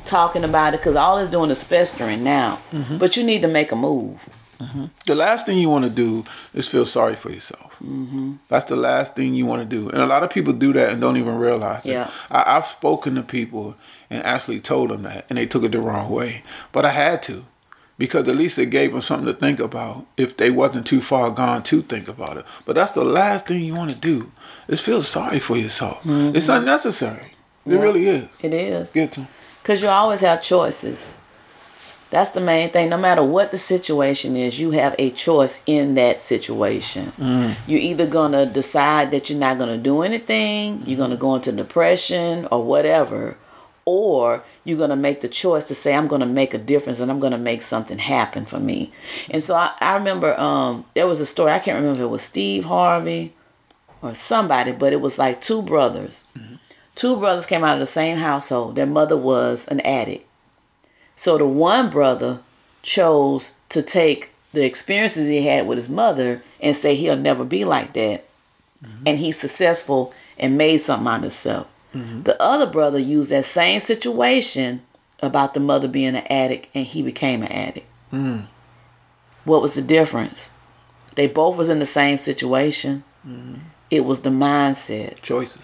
talking 0.06 0.44
about 0.44 0.74
it 0.74 0.80
because 0.80 0.96
all 0.96 1.18
it's 1.18 1.32
doing 1.32 1.50
is 1.50 1.64
festering 1.64 2.24
now. 2.24 2.60
Mm-hmm. 2.72 2.98
But 2.98 3.18
you 3.18 3.24
need 3.24 3.42
to 3.42 3.48
make 3.48 3.72
a 3.72 3.76
move. 3.76 4.28
Mm-hmm. 4.60 4.86
The 5.06 5.16
last 5.16 5.46
thing 5.46 5.58
you 5.58 5.70
want 5.70 5.86
to 5.86 5.90
do 5.90 6.26
is 6.54 6.68
feel 6.68 6.86
sorry 6.86 7.16
for 7.16 7.32
yourself. 7.32 7.78
Mm-hmm. 7.82 8.34
That's 8.50 8.66
the 8.66 8.76
last 8.76 9.16
thing 9.16 9.34
you 9.34 9.46
want 9.46 9.62
to 9.62 9.66
do, 9.66 9.90
and 9.90 10.02
a 10.02 10.06
lot 10.06 10.24
of 10.24 10.32
people 10.32 10.52
do 10.52 10.74
that 10.74 10.92
and 10.92 11.00
don't 11.00 11.16
even 11.16 11.38
realize 11.38 11.86
it. 11.86 11.92
Yeah. 11.92 12.12
I, 12.30 12.58
I've 12.58 12.66
spoken 12.66 13.16
to 13.16 13.24
people 13.24 13.76
and 14.10 14.22
actually 14.24 14.60
told 14.60 14.90
them 14.90 15.04
that, 15.04 15.26
and 15.30 15.38
they 15.38 15.46
took 15.46 15.64
it 15.64 15.72
the 15.72 15.80
wrong 15.80 16.10
way. 16.10 16.44
But 16.74 16.86
I 16.86 16.90
had 16.90 17.24
to, 17.24 17.46
because 17.98 18.28
at 18.28 18.36
least 18.36 18.60
it 18.60 18.66
gave 18.66 18.92
them 18.92 19.02
something 19.02 19.28
to 19.28 19.34
think 19.34 19.62
about 19.62 20.06
if 20.18 20.36
they 20.36 20.52
wasn't 20.52 20.88
too 20.88 21.00
far 21.00 21.32
gone 21.32 21.64
to 21.64 21.82
think 21.82 22.10
about 22.10 22.36
it. 22.36 22.46
But 22.66 22.76
that's 22.76 22.94
the 22.94 23.06
last 23.06 23.48
thing 23.48 23.64
you 23.64 23.76
want 23.76 23.92
to 23.92 23.98
do 23.98 24.30
is 24.68 24.82
feel 24.82 25.04
sorry 25.04 25.40
for 25.40 25.56
yourself. 25.56 26.04
Mm-hmm. 26.04 26.36
It's 26.36 26.50
unnecessary. 26.50 27.32
It 27.66 27.74
yeah, 27.74 27.80
really 27.80 28.08
is. 28.08 28.28
It 28.42 28.54
is. 28.54 28.92
Get 28.92 29.14
to. 29.14 29.28
Because 29.70 29.84
you 29.84 29.90
always 29.90 30.22
have 30.22 30.42
choices. 30.42 31.16
That's 32.10 32.32
the 32.32 32.42
main 32.42 32.72
thing. 32.72 32.90
No 32.90 32.98
matter 32.98 33.24
what 33.24 33.52
the 33.52 33.58
situation 33.60 34.36
is, 34.36 34.60
you 34.60 34.72
have 34.72 34.96
a 34.98 35.12
choice 35.12 35.62
in 35.68 35.94
that 35.94 36.20
situation. 36.20 37.14
Mm. 37.20 37.56
You're 37.68 37.80
either 37.80 38.08
going 38.08 38.32
to 38.32 38.48
decide 38.48 39.12
that 39.12 39.30
you're 39.30 39.38
not 39.38 39.60
going 39.60 39.70
to 39.70 39.78
do 39.78 40.02
anything, 40.02 40.82
you're 40.88 40.98
going 40.98 41.12
to 41.12 41.18
go 41.18 41.36
into 41.36 41.52
depression 41.52 42.48
or 42.52 42.64
whatever, 42.64 43.38
or 43.86 44.44
you're 44.64 44.80
going 44.80 44.90
to 44.90 44.96
make 44.96 45.22
the 45.22 45.28
choice 45.28 45.66
to 45.66 45.76
say, 45.76 45.94
I'm 45.94 46.08
going 46.08 46.22
to 46.22 46.26
make 46.26 46.56
a 46.56 46.58
difference 46.58 47.00
and 47.00 47.12
I'm 47.12 47.20
going 47.20 47.34
to 47.34 47.38
make 47.38 47.62
something 47.62 48.00
happen 48.00 48.46
for 48.46 48.60
me. 48.60 48.92
And 49.30 49.44
so 49.44 49.54
I, 49.54 49.76
I 49.80 49.94
remember 49.98 50.36
um, 50.40 50.84
there 50.96 51.06
was 51.06 51.20
a 51.20 51.28
story, 51.28 51.52
I 51.52 51.60
can't 51.60 51.76
remember 51.76 52.00
if 52.00 52.06
it 52.06 52.10
was 52.10 52.24
Steve 52.24 52.66
Harvey 52.66 53.36
or 54.02 54.16
somebody, 54.16 54.72
but 54.72 54.94
it 54.94 55.02
was 55.02 55.20
like 55.20 55.44
two 55.44 55.62
brothers. 55.62 56.26
Mm-hmm. 56.36 56.56
Two 57.00 57.18
brothers 57.18 57.46
came 57.46 57.64
out 57.64 57.76
of 57.76 57.80
the 57.80 57.86
same 57.86 58.18
household. 58.18 58.76
Their 58.76 58.86
mother 58.86 59.16
was 59.18 59.68
an 59.68 59.80
addict 59.82 60.30
so 61.20 61.38
the 61.38 61.46
one 61.46 61.90
brother 61.90 62.40
chose 62.82 63.58
to 63.68 63.82
take 63.82 64.32
the 64.54 64.64
experiences 64.64 65.28
he 65.28 65.46
had 65.46 65.68
with 65.68 65.78
his 65.78 65.90
mother 65.90 66.42
and 66.62 66.74
say 66.74 66.96
he'll 66.96 67.18
never 67.18 67.44
be 67.44 67.66
like 67.66 67.92
that. 67.92 68.24
Mm-hmm. 68.82 69.04
And 69.06 69.18
he's 69.18 69.38
successful 69.38 70.14
and 70.38 70.58
made 70.58 70.78
something 70.78 71.10
out 71.10 71.18
of 71.18 71.24
himself. 71.24 71.68
Mm-hmm. 71.94 72.22
The 72.22 72.42
other 72.42 72.66
brother 72.66 73.00
used 73.00 73.32
that 73.32 73.44
same 73.44 73.82
situation 73.82 74.82
about 75.22 75.54
the 75.54 75.60
mother 75.60 75.90
being 75.90 76.16
an 76.16 76.26
addict 76.30 76.70
and 76.74 76.86
he 76.86 77.04
became 77.04 77.44
an 77.44 77.52
addict. 77.52 77.88
Mm. 78.14 78.46
What 79.44 79.62
was 79.62 79.74
the 79.74 79.82
difference? 79.82 80.54
They 81.16 81.28
both 81.28 81.58
was 81.58 81.68
in 81.68 81.80
the 81.80 81.86
same 81.86 82.18
situation. 82.18 83.04
Mm-hmm. 83.28 83.56
It 83.92 84.06
was 84.06 84.22
the 84.22 84.30
mindset. 84.30 85.22
Choices. 85.22 85.58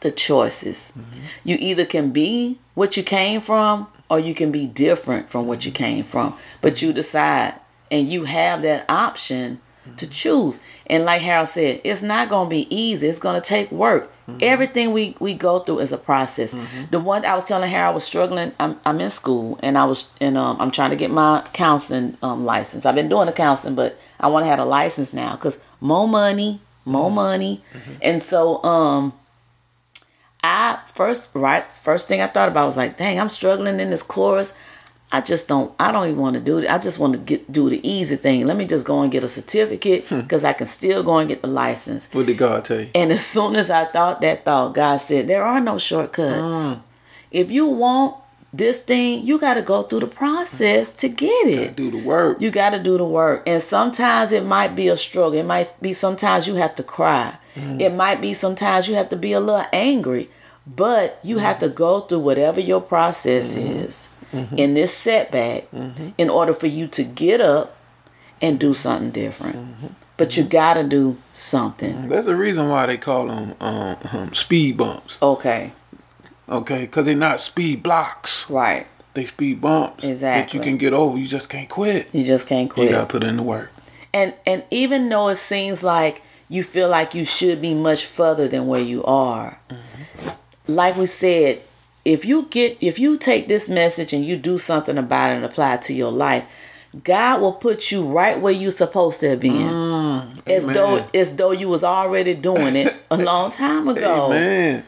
The 0.00 0.10
choices. 0.10 0.92
Mm-hmm. 0.96 1.20
You 1.44 1.56
either 1.60 1.84
can 1.84 2.10
be 2.10 2.58
what 2.74 2.96
you 2.96 3.02
came 3.02 3.40
from 3.40 3.88
or 4.08 4.18
you 4.18 4.34
can 4.34 4.50
be 4.50 4.66
different 4.66 5.30
from 5.30 5.46
what 5.46 5.64
you 5.64 5.72
came 5.72 6.04
from. 6.04 6.36
But 6.60 6.82
you 6.82 6.92
decide 6.92 7.54
and 7.90 8.08
you 8.08 8.24
have 8.24 8.62
that 8.62 8.84
option 8.88 9.60
to 9.96 10.08
choose. 10.08 10.60
And 10.86 11.04
like 11.04 11.22
Harold 11.22 11.48
said, 11.48 11.80
it's 11.84 12.02
not 12.02 12.28
going 12.28 12.46
to 12.46 12.50
be 12.50 12.74
easy. 12.74 13.06
It's 13.06 13.18
going 13.18 13.40
to 13.40 13.46
take 13.46 13.70
work. 13.70 14.10
Mm-hmm. 14.26 14.38
Everything 14.42 14.92
we, 14.92 15.16
we 15.20 15.34
go 15.34 15.60
through 15.60 15.80
is 15.80 15.92
a 15.92 15.98
process. 15.98 16.52
Mm-hmm. 16.52 16.90
The 16.90 17.00
one 17.00 17.24
I 17.24 17.34
was 17.34 17.44
telling 17.44 17.70
Harold 17.70 17.92
I 17.92 17.94
was 17.94 18.04
struggling. 18.04 18.52
I'm, 18.60 18.78
I'm 18.84 19.00
in 19.00 19.10
school 19.10 19.58
and 19.62 19.78
I 19.78 19.84
was 19.84 20.14
and 20.20 20.36
um, 20.36 20.60
I'm 20.60 20.70
trying 20.70 20.90
to 20.90 20.96
get 20.96 21.10
my 21.10 21.46
counseling 21.52 22.16
um, 22.22 22.44
license. 22.44 22.86
I've 22.86 22.94
been 22.94 23.08
doing 23.08 23.26
the 23.26 23.32
counseling, 23.32 23.74
but 23.74 23.98
I 24.18 24.28
want 24.28 24.44
to 24.44 24.48
have 24.48 24.58
a 24.58 24.64
license 24.64 25.12
now 25.12 25.36
because 25.36 25.60
more 25.80 26.06
money, 26.06 26.60
more 26.84 27.06
mm-hmm. 27.06 27.14
money, 27.14 27.62
mm-hmm. 27.72 27.92
and 28.02 28.22
so 28.22 28.62
um 28.64 29.12
I 30.42 30.78
first 30.86 31.34
right 31.34 31.64
first 31.64 32.08
thing 32.08 32.20
I 32.20 32.26
thought 32.26 32.48
about 32.48 32.66
was 32.66 32.76
like, 32.76 32.96
dang, 32.96 33.20
I'm 33.20 33.28
struggling 33.28 33.80
in 33.80 33.90
this 33.90 34.02
chorus. 34.02 34.56
I 35.12 35.20
just 35.20 35.48
don't. 35.48 35.74
I 35.78 35.90
don't 35.90 36.06
even 36.06 36.20
want 36.20 36.34
to 36.34 36.40
do 36.40 36.58
it. 36.58 36.70
I 36.70 36.78
just 36.78 37.00
want 37.00 37.14
to 37.14 37.18
get 37.18 37.50
do 37.50 37.68
the 37.68 37.86
easy 37.86 38.16
thing. 38.16 38.46
Let 38.46 38.56
me 38.56 38.64
just 38.64 38.86
go 38.86 39.02
and 39.02 39.10
get 39.10 39.24
a 39.24 39.28
certificate 39.28 40.08
because 40.08 40.42
hmm. 40.42 40.46
I 40.46 40.52
can 40.52 40.68
still 40.68 41.02
go 41.02 41.18
and 41.18 41.28
get 41.28 41.42
the 41.42 41.48
license. 41.48 42.08
What 42.12 42.26
did 42.26 42.38
God 42.38 42.64
tell 42.64 42.80
you? 42.80 42.90
And 42.94 43.10
as 43.10 43.26
soon 43.26 43.56
as 43.56 43.70
I 43.70 43.86
thought 43.86 44.20
that 44.20 44.44
thought, 44.44 44.74
God 44.74 44.98
said, 44.98 45.26
"There 45.26 45.44
are 45.44 45.60
no 45.60 45.78
shortcuts. 45.78 46.56
Mm. 46.56 46.82
If 47.32 47.50
you 47.50 47.66
want 47.66 48.16
this 48.52 48.82
thing, 48.82 49.26
you 49.26 49.38
got 49.38 49.54
to 49.54 49.62
go 49.62 49.82
through 49.82 50.00
the 50.00 50.06
process 50.06 50.92
to 50.94 51.08
get 51.08 51.48
it. 51.48 51.76
Do 51.76 51.90
the 51.90 51.98
work. 51.98 52.40
You 52.40 52.50
got 52.50 52.70
to 52.70 52.78
do 52.78 52.96
the 52.96 53.04
work, 53.04 53.42
and 53.46 53.60
sometimes 53.60 54.30
it 54.30 54.44
might 54.44 54.76
be 54.76 54.88
a 54.88 54.96
struggle. 54.96 55.34
It 55.34 55.44
might 55.44 55.74
be 55.80 55.92
sometimes 55.92 56.46
you 56.46 56.54
have 56.56 56.76
to 56.76 56.84
cry. 56.84 57.36
Mm-hmm. 57.54 57.80
It 57.80 57.94
might 57.94 58.20
be 58.20 58.34
sometimes 58.34 58.88
you 58.88 58.94
have 58.94 59.08
to 59.10 59.16
be 59.16 59.32
a 59.32 59.40
little 59.40 59.66
angry, 59.72 60.30
but 60.66 61.18
you 61.22 61.36
mm-hmm. 61.36 61.44
have 61.44 61.58
to 61.60 61.68
go 61.68 62.00
through 62.00 62.20
whatever 62.20 62.60
your 62.60 62.80
process 62.80 63.52
mm-hmm. 63.52 63.78
is 63.78 64.08
mm-hmm. 64.32 64.56
in 64.56 64.74
this 64.74 64.94
setback 64.94 65.70
mm-hmm. 65.70 66.10
in 66.18 66.30
order 66.30 66.52
for 66.52 66.66
you 66.66 66.86
to 66.88 67.02
get 67.02 67.40
up 67.40 67.76
and 68.40 68.58
do 68.58 68.74
something 68.74 69.10
different. 69.10 69.94
But 70.16 70.36
you 70.36 70.44
got 70.44 70.74
to 70.74 70.84
do 70.84 71.16
something. 71.32 72.08
That's 72.08 72.26
the 72.26 72.36
reason 72.36 72.68
why 72.68 72.86
they 72.86 72.98
call 72.98 73.26
them 73.28 73.54
um, 73.60 73.96
um, 74.12 74.34
speed 74.34 74.76
bumps. 74.76 75.18
Okay. 75.22 75.72
Okay, 76.48 76.80
because 76.82 77.06
they're 77.06 77.14
not 77.14 77.40
speed 77.40 77.82
blocks. 77.82 78.50
Right. 78.50 78.86
They 79.14 79.24
speed 79.24 79.60
bumps 79.60 80.04
exactly. 80.04 80.42
that 80.42 80.54
you 80.54 80.60
can 80.60 80.78
get 80.78 80.92
over. 80.92 81.16
You 81.16 81.26
just 81.26 81.48
can't 81.48 81.68
quit. 81.68 82.08
You 82.12 82.24
just 82.24 82.46
can't 82.46 82.68
quit. 82.68 82.90
You 82.90 82.96
got 82.96 83.08
to 83.08 83.12
put 83.12 83.24
in 83.24 83.36
the 83.38 83.42
work. 83.42 83.70
And 84.12 84.34
and 84.44 84.64
even 84.70 85.08
though 85.08 85.28
it 85.28 85.36
seems 85.36 85.82
like 85.82 86.22
you 86.50 86.64
feel 86.64 86.88
like 86.88 87.14
you 87.14 87.24
should 87.24 87.62
be 87.62 87.72
much 87.72 88.04
further 88.04 88.48
than 88.48 88.66
where 88.66 88.82
you 88.82 89.02
are. 89.04 89.58
Mm-hmm. 89.70 90.28
Like 90.66 90.96
we 90.96 91.06
said, 91.06 91.62
if 92.04 92.24
you 92.24 92.46
get 92.50 92.76
if 92.80 92.98
you 92.98 93.16
take 93.16 93.48
this 93.48 93.68
message 93.68 94.12
and 94.12 94.24
you 94.24 94.36
do 94.36 94.58
something 94.58 94.98
about 94.98 95.30
it 95.30 95.36
and 95.36 95.44
apply 95.44 95.74
it 95.74 95.82
to 95.82 95.94
your 95.94 96.10
life, 96.10 96.44
God 97.04 97.40
will 97.40 97.52
put 97.52 97.92
you 97.92 98.04
right 98.04 98.38
where 98.38 98.52
you're 98.52 98.72
supposed 98.72 99.20
to 99.20 99.30
have 99.30 99.40
been. 99.40 99.52
Mm, 99.52 100.48
as 100.48 100.64
amen. 100.64 100.74
though 100.74 101.06
as 101.14 101.36
though 101.36 101.52
you 101.52 101.68
was 101.68 101.84
already 101.84 102.34
doing 102.34 102.74
it 102.74 102.94
a 103.10 103.16
long 103.22 103.50
time 103.52 103.88
ago. 103.88 104.26
Amen. 104.26 104.84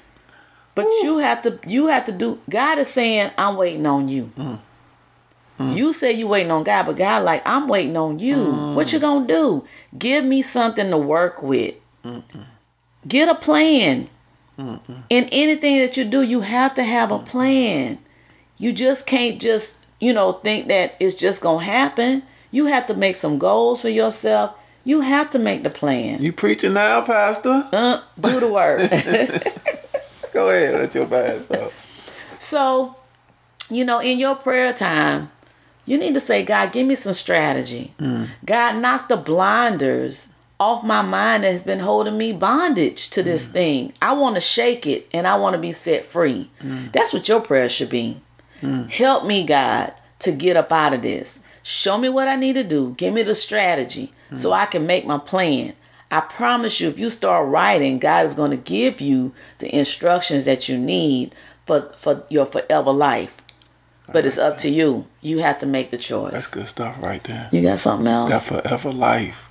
But 0.75 0.87
Ooh. 0.87 1.01
you 1.05 1.19
have 1.19 1.43
to 1.43 1.61
you 1.67 1.87
have 1.87 2.07
to 2.07 2.13
do 2.13 2.41
God 2.51 2.79
is 2.79 2.89
saying, 2.89 3.31
I'm 3.39 3.57
waiting 3.57 3.87
on 3.87 4.09
you. 4.09 4.33
Mm. 4.37 4.59
Mm. 5.63 5.77
You 5.77 5.93
say 5.93 6.13
you 6.13 6.29
waiting 6.29 6.51
on 6.51 6.65
God, 6.65 6.87
but 6.87 6.97
God 6.97 7.25
like 7.25 7.43
I'm 7.47 7.69
waiting 7.69 7.97
on 7.97 8.19
you. 8.19 8.37
Mm. 8.37 8.75
What 8.75 8.93
you 8.93 8.99
gonna 8.99 9.27
do? 9.27 9.65
Give 9.97 10.25
me 10.25 10.43
something 10.43 10.91
to 10.91 10.99
work 10.99 11.43
with. 11.43 11.75
Mm-mm. 12.05 12.45
Get 13.07 13.29
a 13.29 13.35
plan. 13.35 14.09
Mm-mm. 14.59 15.03
In 15.09 15.25
anything 15.33 15.79
that 15.79 15.97
you 15.97 16.05
do, 16.05 16.23
you 16.23 16.41
have 16.41 16.75
to 16.75 16.85
have 16.85 17.11
a 17.11 17.19
plan. 17.19 17.99
You 18.59 18.73
just 18.73 19.07
can't 19.07 19.41
just 19.41 19.79
you 20.01 20.13
know 20.13 20.33
think 20.33 20.69
that 20.69 20.97
it's 21.01 21.15
just 21.15 21.41
gonna 21.41 21.65
happen. 21.65 22.23
You 22.51 22.67
have 22.67 22.87
to 22.87 22.95
make 22.95 23.17
some 23.17 23.39
goals 23.39 23.81
for 23.81 23.89
yourself. 23.89 24.57
You 24.85 25.01
have 25.01 25.31
to 25.31 25.39
make 25.39 25.63
the 25.63 25.71
plan. 25.71 26.21
You 26.21 26.33
preaching 26.33 26.75
now, 26.75 27.03
Pastor? 27.03 27.69
Uh, 27.73 28.01
do 28.21 28.41
the 28.41 28.49
work. 28.49 28.81
Go 30.33 30.51
ahead, 30.51 30.75
let 30.75 30.95
your 30.95 31.07
bad. 31.07 31.43
So 32.39 32.97
you 33.73 33.85
know, 33.85 33.99
in 34.01 34.19
your 34.19 34.35
prayer 34.37 34.73
time, 34.73 35.31
you 35.85 35.99
need 35.99 36.15
to 36.15 36.21
say, 36.21 36.45
God, 36.45 36.73
give 36.73 36.87
me 36.87 36.95
some 36.95 37.13
strategy. 37.13 37.95
Mm. 37.99 38.29
God, 38.45 38.77
knock 38.77 39.09
the 39.09 39.17
blinders 39.17 40.33
off 40.61 40.85
my 40.85 41.03
mind 41.03 41.43
that 41.43 41.51
has 41.51 41.65
been 41.65 41.81
holding 41.81 42.17
me 42.17 42.33
bondage 42.33 43.11
to 43.11 43.23
this 43.23 43.47
mm. 43.49 43.53
thing. 43.53 43.93
I 44.01 44.13
want 44.13 44.37
to 44.37 44.41
shake 44.41 44.87
it 44.87 45.09
and 45.13 45.27
I 45.27 45.37
want 45.37 45.55
to 45.55 45.61
be 45.61 45.73
set 45.73 46.05
free. 46.05 46.51
Mm. 46.61 46.93
That's 46.93 47.13
what 47.13 47.29
your 47.29 47.41
prayer 47.41 47.69
should 47.69 47.91
be. 47.91 48.21
Help 48.91 49.27
me, 49.27 49.45
God, 49.45 49.93
to 50.21 50.31
get 50.31 50.57
up 50.57 50.71
out 50.71 50.95
of 50.95 51.03
this. 51.03 51.41
Show 51.65 51.99
me 51.99 52.09
what 52.09 52.29
I 52.29 52.37
need 52.37 52.53
to 52.53 52.63
do. 52.63 52.95
Give 52.97 53.13
me 53.13 53.25
the 53.25 53.35
strategy 53.35 54.13
so 54.35 54.53
I 54.53 54.67
can 54.67 54.87
make 54.87 55.05
my 55.05 55.19
plan. 55.19 55.75
I 56.13 56.21
promise 56.21 56.81
you, 56.81 56.89
if 56.89 56.99
you 56.99 57.11
start 57.11 57.49
writing, 57.49 57.99
God 57.99 58.25
is 58.25 58.35
going 58.35 58.51
to 58.53 58.57
give 58.57 59.01
you 59.01 59.35
the 59.59 59.75
instructions 59.75 60.45
that 60.45 60.69
you 60.69 60.79
need 60.79 61.35
for, 61.67 61.93
for 61.97 62.25
your 62.29 62.47
forever 62.47 62.93
life. 62.93 63.42
But 64.13 64.27
it's 64.27 64.39
up 64.39 64.59
to 64.59 64.69
you. 64.69 65.07
You 65.21 65.39
have 65.41 65.59
to 65.59 65.67
make 65.67 65.91
the 65.91 65.99
choice. 65.99 66.33
That's 66.33 66.51
good 66.51 66.69
stuff 66.69 67.03
right 67.03 67.23
there. 67.25 67.49
You 67.53 67.63
got 67.63 67.79
something 67.79 68.07
else? 68.07 68.31
That 68.31 68.63
forever 68.63 68.93
life. 68.93 69.49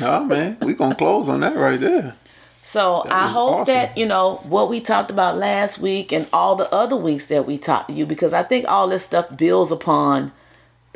No, 0.00 0.24
man, 0.24 0.56
we 0.62 0.74
gonna 0.74 0.94
close 0.94 1.28
on 1.28 1.40
that 1.40 1.56
right 1.56 1.78
there. 1.78 2.14
So 2.62 3.02
That 3.04 3.12
I 3.12 3.28
hope 3.28 3.60
awesome. 3.60 3.74
that 3.74 3.96
you 3.98 4.06
know 4.06 4.36
what 4.44 4.68
we 4.70 4.80
talked 4.80 5.10
about 5.10 5.36
last 5.36 5.78
week 5.78 6.12
and 6.12 6.26
all 6.32 6.56
the 6.56 6.72
other 6.74 6.96
weeks 6.96 7.26
that 7.28 7.46
we 7.46 7.58
talked 7.58 7.88
to 7.88 7.94
you 7.94 8.06
because 8.06 8.32
I 8.32 8.42
think 8.42 8.66
all 8.66 8.88
this 8.88 9.04
stuff 9.04 9.26
builds 9.36 9.70
upon 9.70 10.32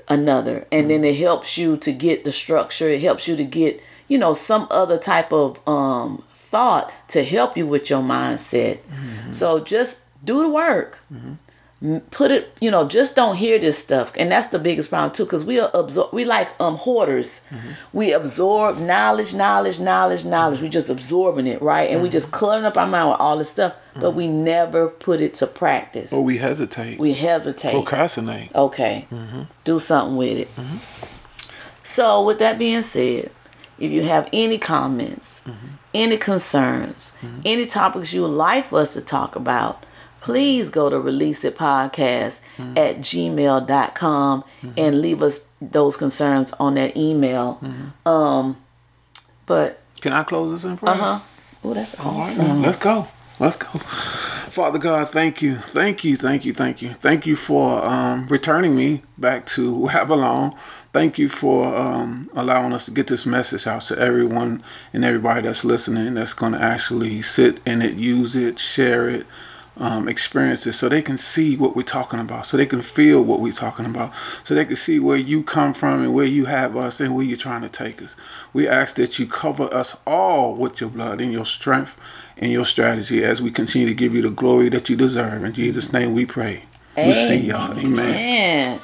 another 0.08 0.66
and 0.72 0.90
then 0.90 1.04
it 1.04 1.16
helps 1.18 1.58
you 1.58 1.76
to 1.76 1.92
get 1.92 2.24
the 2.24 2.32
structure 2.32 2.88
it 2.88 3.02
helps 3.02 3.28
you 3.28 3.36
to 3.36 3.44
get 3.44 3.78
you 4.08 4.16
know 4.16 4.32
some 4.32 4.66
other 4.70 4.96
type 4.98 5.30
of 5.34 5.60
um 5.68 6.24
thought 6.32 6.90
to 7.08 7.22
help 7.22 7.58
you 7.58 7.66
with 7.66 7.90
your 7.90 8.00
mindset 8.00 8.78
so 9.30 9.60
just 9.60 10.00
do 10.24 10.40
the 10.40 10.48
work 10.48 10.98
M- 11.10 11.38
put 12.10 12.32
it 12.32 12.52
you 12.60 12.72
know 12.72 12.88
just 12.88 13.14
don't 13.14 13.36
hear 13.36 13.58
this 13.58 13.78
stuff. 13.78 14.12
And 14.18 14.30
that's 14.32 14.48
the 14.48 14.58
biggest 14.58 14.90
problem 14.90 15.12
too 15.12 15.24
because 15.24 15.44
we 15.44 15.60
are 15.60 15.70
absor- 15.70 16.12
we 16.12 16.24
like 16.24 16.48
um 16.60 16.76
hoarders. 16.76 17.42
We 17.92 18.12
absorb 18.12 18.78
knowledge 18.78 19.34
knowledge 19.34 19.78
knowledge 19.80 20.24
knowledge. 20.24 20.60
We 20.60 20.68
just 20.68 20.90
absorbing 20.90 21.46
it 21.46 21.62
right? 21.62 21.88
And 21.90 22.02
we 22.02 22.08
just 22.08 22.32
cluttering 22.32 22.66
up 22.66 22.76
our 22.76 22.86
mind 22.86 23.10
with 23.10 23.20
all 23.20 23.36
this 23.38 23.50
stuff 23.50 23.74
but 23.94 24.12
we 24.12 24.28
never 24.28 24.86
put 24.88 25.20
it 25.20 25.34
to 25.34 25.46
practice. 25.46 26.12
Or 26.12 26.22
we 26.24 26.38
hesitate, 26.38 27.00
we 27.00 27.14
hesitate. 27.14 27.72
Procrastinate. 27.72 28.54
Okay. 28.54 29.06
Do 29.64 29.80
something 29.80 30.16
with 30.16 30.38
it. 30.38 30.48
So, 31.82 32.22
with 32.24 32.38
that 32.38 32.58
being 32.58 32.82
said, 32.82 33.30
if 33.78 33.90
you 33.90 34.02
have 34.02 34.28
any 34.32 34.58
comments, 34.58 35.42
any 35.94 36.16
concerns, 36.16 37.12
any 37.44 37.66
topics 37.66 38.12
you 38.12 38.22
would 38.22 38.30
like 38.32 38.66
for 38.66 38.80
us 38.80 38.92
to 38.94 39.00
talk 39.00 39.36
about, 39.36 39.84
please 40.20 40.70
go 40.70 40.90
to 40.90 40.98
release 41.00 41.44
it 41.44 41.56
podcast 41.56 42.40
at 42.76 42.98
gmail.com 42.98 44.44
and 44.76 45.00
leave 45.00 45.22
us 45.22 45.44
those 45.60 45.96
concerns 45.96 46.52
on 46.54 46.74
that 46.74 46.96
email. 46.96 47.60
Um, 48.06 48.56
but, 49.46 49.80
Can 50.00 50.12
I 50.12 50.22
close 50.22 50.60
this 50.60 50.70
in 50.70 50.76
prayer? 50.76 50.94
uh 50.94 50.96
huh. 50.96 51.18
Oh, 51.64 51.74
that's 51.74 51.98
All 51.98 52.20
awesome. 52.20 52.62
Let's 52.62 52.78
go. 52.78 53.06
Let's 53.40 53.56
go. 53.56 53.66
Father 53.68 54.78
God, 54.78 55.08
thank 55.10 55.42
you. 55.42 55.56
Thank 55.56 56.04
you. 56.04 56.16
Thank 56.16 56.44
you. 56.44 56.54
Thank 56.54 56.82
you. 56.82 56.94
Thank 56.94 57.26
you 57.26 57.36
for 57.36 57.84
um, 57.84 58.26
returning 58.28 58.74
me 58.76 59.02
back 59.16 59.46
to 59.46 59.74
where 59.74 59.96
I 60.00 60.04
belong. 60.04 60.56
Thank 60.92 61.18
you 61.18 61.28
for 61.28 61.76
um, 61.76 62.28
allowing 62.34 62.72
us 62.72 62.84
to 62.86 62.90
get 62.90 63.06
this 63.08 63.26
message 63.26 63.66
out 63.66 63.82
to 63.82 63.98
everyone 63.98 64.62
and 64.92 65.04
everybody 65.04 65.42
that's 65.42 65.64
listening 65.64 66.14
that's 66.14 66.32
going 66.32 66.52
to 66.52 66.62
actually 66.62 67.22
sit 67.22 67.60
in 67.66 67.82
it, 67.82 67.94
use 67.94 68.34
it, 68.34 68.58
share 68.58 69.08
it, 69.08 69.26
um, 69.78 70.08
experience 70.08 70.66
it 70.66 70.72
so 70.72 70.88
they 70.88 71.02
can 71.02 71.16
see 71.18 71.56
what 71.56 71.76
we're 71.76 71.82
talking 71.82 72.18
about, 72.20 72.46
so 72.46 72.56
they 72.56 72.66
can 72.66 72.82
feel 72.82 73.22
what 73.22 73.40
we're 73.40 73.52
talking 73.52 73.84
about, 73.86 74.12
so 74.44 74.54
they 74.54 74.64
can 74.64 74.76
see 74.76 74.98
where 74.98 75.16
you 75.16 75.42
come 75.42 75.72
from 75.72 76.02
and 76.02 76.12
where 76.12 76.24
you 76.26 76.46
have 76.46 76.76
us 76.76 77.00
and 77.00 77.14
where 77.14 77.24
you're 77.24 77.36
trying 77.38 77.62
to 77.62 77.68
take 77.68 78.02
us. 78.02 78.16
We 78.52 78.66
ask 78.68 78.96
that 78.96 79.18
you 79.18 79.26
cover 79.26 79.72
us 79.72 79.96
all 80.06 80.54
with 80.54 80.80
your 80.80 80.90
blood 80.90 81.20
and 81.20 81.32
your 81.32 81.46
strength 81.46 81.96
and 82.36 82.50
your 82.52 82.64
strategy 82.64 83.24
as 83.24 83.40
we 83.40 83.50
continue 83.50 83.86
to 83.88 83.94
give 83.94 84.14
you 84.14 84.22
the 84.22 84.30
glory 84.30 84.68
that 84.70 84.88
you 84.88 84.96
deserve. 84.96 85.44
In 85.44 85.52
Jesus' 85.52 85.92
name 85.92 86.12
we 86.14 86.26
pray. 86.26 86.64
We 86.96 87.12
see 87.14 87.36
y'all. 87.36 87.72
Amen. 87.78 87.86
Amen. 87.86 88.80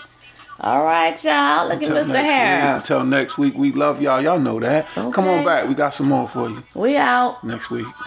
All 0.60 0.84
right, 0.84 1.22
y'all. 1.24 1.64
Look 1.68 1.82
at 1.82 1.88
Until 1.88 1.96
Mr. 2.04 2.08
next, 2.08 2.14
week, 2.28 2.36
Harold. 2.36 2.76
until 2.76 3.04
next 3.04 3.38
week, 3.38 3.54
we 3.56 3.72
love 3.72 4.00
y'all. 4.00 4.20
Y'all 4.22 4.38
know 4.38 4.60
that. 4.60 4.86
Come 4.94 5.26
on 5.26 5.44
back. 5.44 5.68
We 5.68 5.74
got 5.74 5.94
some 5.94 6.06
more 6.08 6.28
for 6.28 6.48
you 6.48 6.62
We 6.76 6.96
out. 6.96 7.42
next 7.42 7.70
week. 7.70 7.86